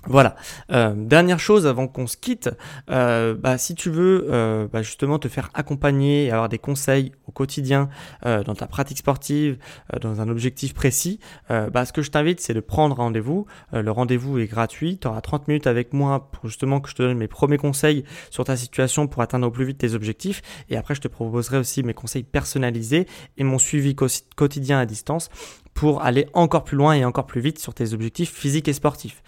Voilà. 0.07 0.35
Euh, 0.73 0.95
dernière 0.97 1.39
chose 1.39 1.67
avant 1.67 1.87
qu'on 1.87 2.07
se 2.07 2.17
quitte, 2.17 2.49
euh, 2.91 3.35
bah, 3.35 3.59
si 3.59 3.75
tu 3.75 3.91
veux 3.91 4.27
euh, 4.31 4.67
bah, 4.73 4.81
justement 4.81 5.19
te 5.19 5.29
faire 5.29 5.51
accompagner 5.53 6.27
et 6.27 6.31
avoir 6.31 6.49
des 6.49 6.59
conseils 6.59 7.13
au 7.27 7.33
quotidien 7.33 7.89
dans 8.25 8.55
ta 8.55 8.67
pratique 8.67 8.99
sportive, 8.99 9.59
dans 10.01 10.21
un 10.21 10.29
objectif 10.29 10.75
précis, 10.75 11.21
bah, 11.49 11.85
ce 11.85 11.93
que 11.93 12.03
je 12.03 12.11
t'invite 12.11 12.41
c'est 12.41 12.55
de 12.55 12.61
prendre 12.61 12.97
rendez-vous. 12.97 13.47
le 13.73 13.91
rendez-vous 13.91 14.39
est 14.39 14.47
gratuit. 14.47 14.99
Tu 14.99 15.07
auras 15.07 15.21
30 15.21 15.49
minutes 15.49 15.67
avec 15.67 15.93
moi 15.93 16.31
pour 16.31 16.49
justement 16.49 16.81
que 16.81 16.89
je 16.89 16.95
te 16.95 17.03
donne 17.03 17.19
mes 17.19 17.29
premiers 17.29 17.59
conseils 17.59 18.05
sur 18.31 18.45
ta 18.45 18.57
situation 18.57 19.07
pour 19.07 19.23
atteindre 19.23 19.47
au 19.47 19.51
plus 19.51 19.65
vite 19.65 19.79
tes 19.79 19.95
objectifs. 19.95 20.43
Et 20.69 20.77
après 20.77 20.95
je 20.95 21.01
te 21.01 21.09
proposerai 21.09 21.59
aussi 21.59 21.83
mes 21.83 21.95
conseils 21.95 22.25
personnalisés 22.25 23.07
et 23.37 23.45
mon 23.45 23.59
suivi 23.59 23.95
quotidien 23.95 24.79
à 24.79 24.87
distance 24.87 25.31
pour 25.75 26.03
aller 26.03 26.27
encore 26.35 26.65
plus 26.65 26.77
loin 26.77 26.95
et 26.95 27.05
encore 27.05 27.27
plus 27.27 27.41
vite 27.41 27.59
sur 27.59 27.73
tes 27.73 27.95
objectifs 27.95 28.33
physiques 28.33 28.69
et 28.69 28.73
sportifs. 28.73 29.23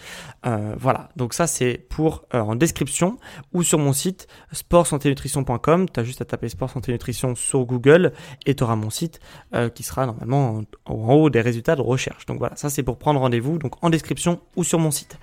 Euh, 0.44 0.74
voilà, 0.78 1.08
donc 1.16 1.34
ça 1.34 1.46
c'est 1.46 1.86
pour 1.88 2.24
euh, 2.34 2.40
en 2.40 2.56
description 2.56 3.16
ou 3.52 3.62
sur 3.62 3.78
mon 3.78 3.92
site 3.92 4.26
sportsanténutrition.com. 4.52 5.86
Tu 5.88 6.00
as 6.00 6.04
juste 6.04 6.20
à 6.20 6.24
taper 6.24 6.48
sport 6.48 6.70
santé 6.70 6.92
nutrition 6.92 7.34
sur 7.34 7.64
Google 7.64 8.12
et 8.44 8.54
tu 8.54 8.64
auras 8.64 8.76
mon 8.76 8.90
site 8.90 9.20
euh, 9.54 9.68
qui 9.68 9.82
sera 9.82 10.04
normalement 10.04 10.62
en, 10.86 10.92
en, 10.92 11.14
haut 11.14 11.30
des 11.30 11.40
résultats 11.40 11.76
de 11.76 11.80
recherche. 11.80 12.26
Donc 12.26 12.38
voilà, 12.38 12.56
ça 12.56 12.68
c'est 12.70 12.82
pour 12.82 12.98
prendre 12.98 13.20
rendez-vous, 13.20 13.58
donc 13.58 13.82
en 13.82 13.88
description 13.88 14.40
ou 14.56 14.64
sur 14.64 14.78
mon 14.78 14.90
site. 14.90 15.18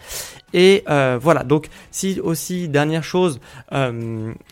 Et 0.54 0.84
voilà, 0.88 1.44
donc 1.44 1.70
si 1.92 2.20
aussi, 2.22 2.70
dernière 2.70 3.04
chose, 3.04 3.40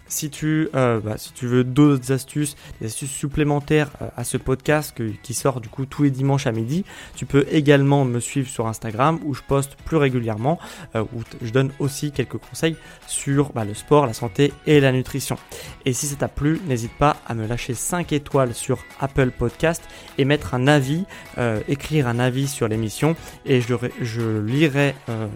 si, 0.07 0.29
tu, 0.29 0.69
bah, 0.73 1.17
si 1.17 1.33
tu 1.33 1.47
veux 1.47 1.63
d'autres 1.63 2.11
astuces, 2.11 2.55
des 2.79 2.87
astuces 2.87 3.11
supplémentaires 3.11 3.89
à 4.15 4.23
ce 4.23 4.37
podcast 4.37 4.93
qui 5.23 5.33
sort 5.33 5.59
du 5.59 5.69
coup 5.69 5.85
tous 5.87 6.03
les 6.03 6.11
dimanches 6.11 6.45
à 6.45 6.51
midi, 6.51 6.66
tu 7.15 7.25
peux 7.25 7.45
également 7.51 8.05
me 8.05 8.19
suivre 8.19 8.49
sur 8.49 8.67
Instagram 8.67 9.19
où 9.23 9.33
je 9.33 9.41
poste 9.41 9.75
plus 9.85 9.97
régulièrement, 9.97 10.59
euh, 10.95 11.03
où 11.15 11.23
je 11.41 11.51
donne 11.51 11.71
aussi 11.79 12.11
quelques 12.11 12.37
conseils 12.37 12.75
sur 13.07 13.51
bah, 13.53 13.65
le 13.65 13.73
sport, 13.73 14.05
la 14.05 14.13
santé 14.13 14.53
et 14.65 14.79
la 14.79 14.91
nutrition. 14.91 15.37
Et 15.85 15.93
si 15.93 16.07
ça 16.07 16.15
t'a 16.15 16.27
plu, 16.27 16.59
n'hésite 16.67 16.93
pas 16.93 17.17
à 17.27 17.33
me 17.33 17.47
lâcher 17.47 17.73
5 17.73 18.11
étoiles 18.13 18.53
sur 18.53 18.79
Apple 18.99 19.31
Podcast 19.31 19.83
et 20.17 20.25
mettre 20.25 20.53
un 20.53 20.67
avis, 20.67 21.05
euh, 21.37 21.61
écrire 21.67 22.07
un 22.07 22.19
avis 22.19 22.47
sur 22.47 22.67
l'émission 22.67 23.15
et 23.45 23.61
je, 23.61 24.39
lirai 24.39 24.95
euh, 25.09 25.27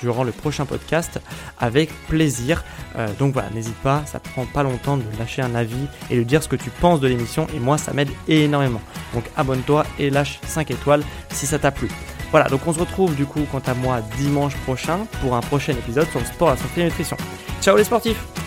durant 0.00 0.24
le 0.24 0.32
prochain 0.32 0.66
podcast 0.66 1.20
avec 1.58 1.90
plaisir. 2.08 2.64
Euh, 2.96 3.08
donc 3.18 3.32
voilà, 3.32 3.50
n'hésite 3.50 3.76
pas, 3.76 4.02
ça 4.06 4.20
prend 4.20 4.46
pas 4.46 4.62
longtemps 4.62 4.96
de 4.96 5.04
lâcher 5.18 5.42
un 5.42 5.54
avis 5.54 5.86
et 6.10 6.16
de 6.16 6.22
dire 6.22 6.42
ce 6.42 6.48
que 6.48 6.56
tu 6.56 6.70
penses 6.70 7.00
de 7.00 7.08
l'émission 7.08 7.46
et 7.54 7.60
moi 7.60 7.78
ça 7.78 7.92
m'aide 7.92 8.10
énormément. 8.28 8.80
Donc 9.14 9.24
abonne-toi 9.36 9.84
et 9.98 10.10
lâche 10.10 10.40
5 10.46 10.70
étoiles 10.70 11.02
si 11.30 11.46
ça 11.46 11.58
t'a 11.58 11.70
plu. 11.70 11.88
Voilà, 12.30 12.48
donc 12.48 12.66
on 12.66 12.72
se 12.72 12.80
retrouve 12.80 13.14
du 13.14 13.26
coup 13.26 13.46
quant 13.50 13.62
à 13.66 13.74
moi 13.74 14.00
dimanche 14.18 14.56
prochain 14.64 15.06
pour 15.20 15.34
un 15.36 15.40
prochain 15.40 15.72
épisode 15.72 16.08
sur 16.10 16.20
le 16.20 16.26
sport, 16.26 16.50
la 16.50 16.56
santé 16.56 16.80
et 16.80 16.80
la 16.80 16.86
nutrition. 16.86 17.16
Ciao 17.62 17.76
les 17.76 17.84
sportifs 17.84 18.43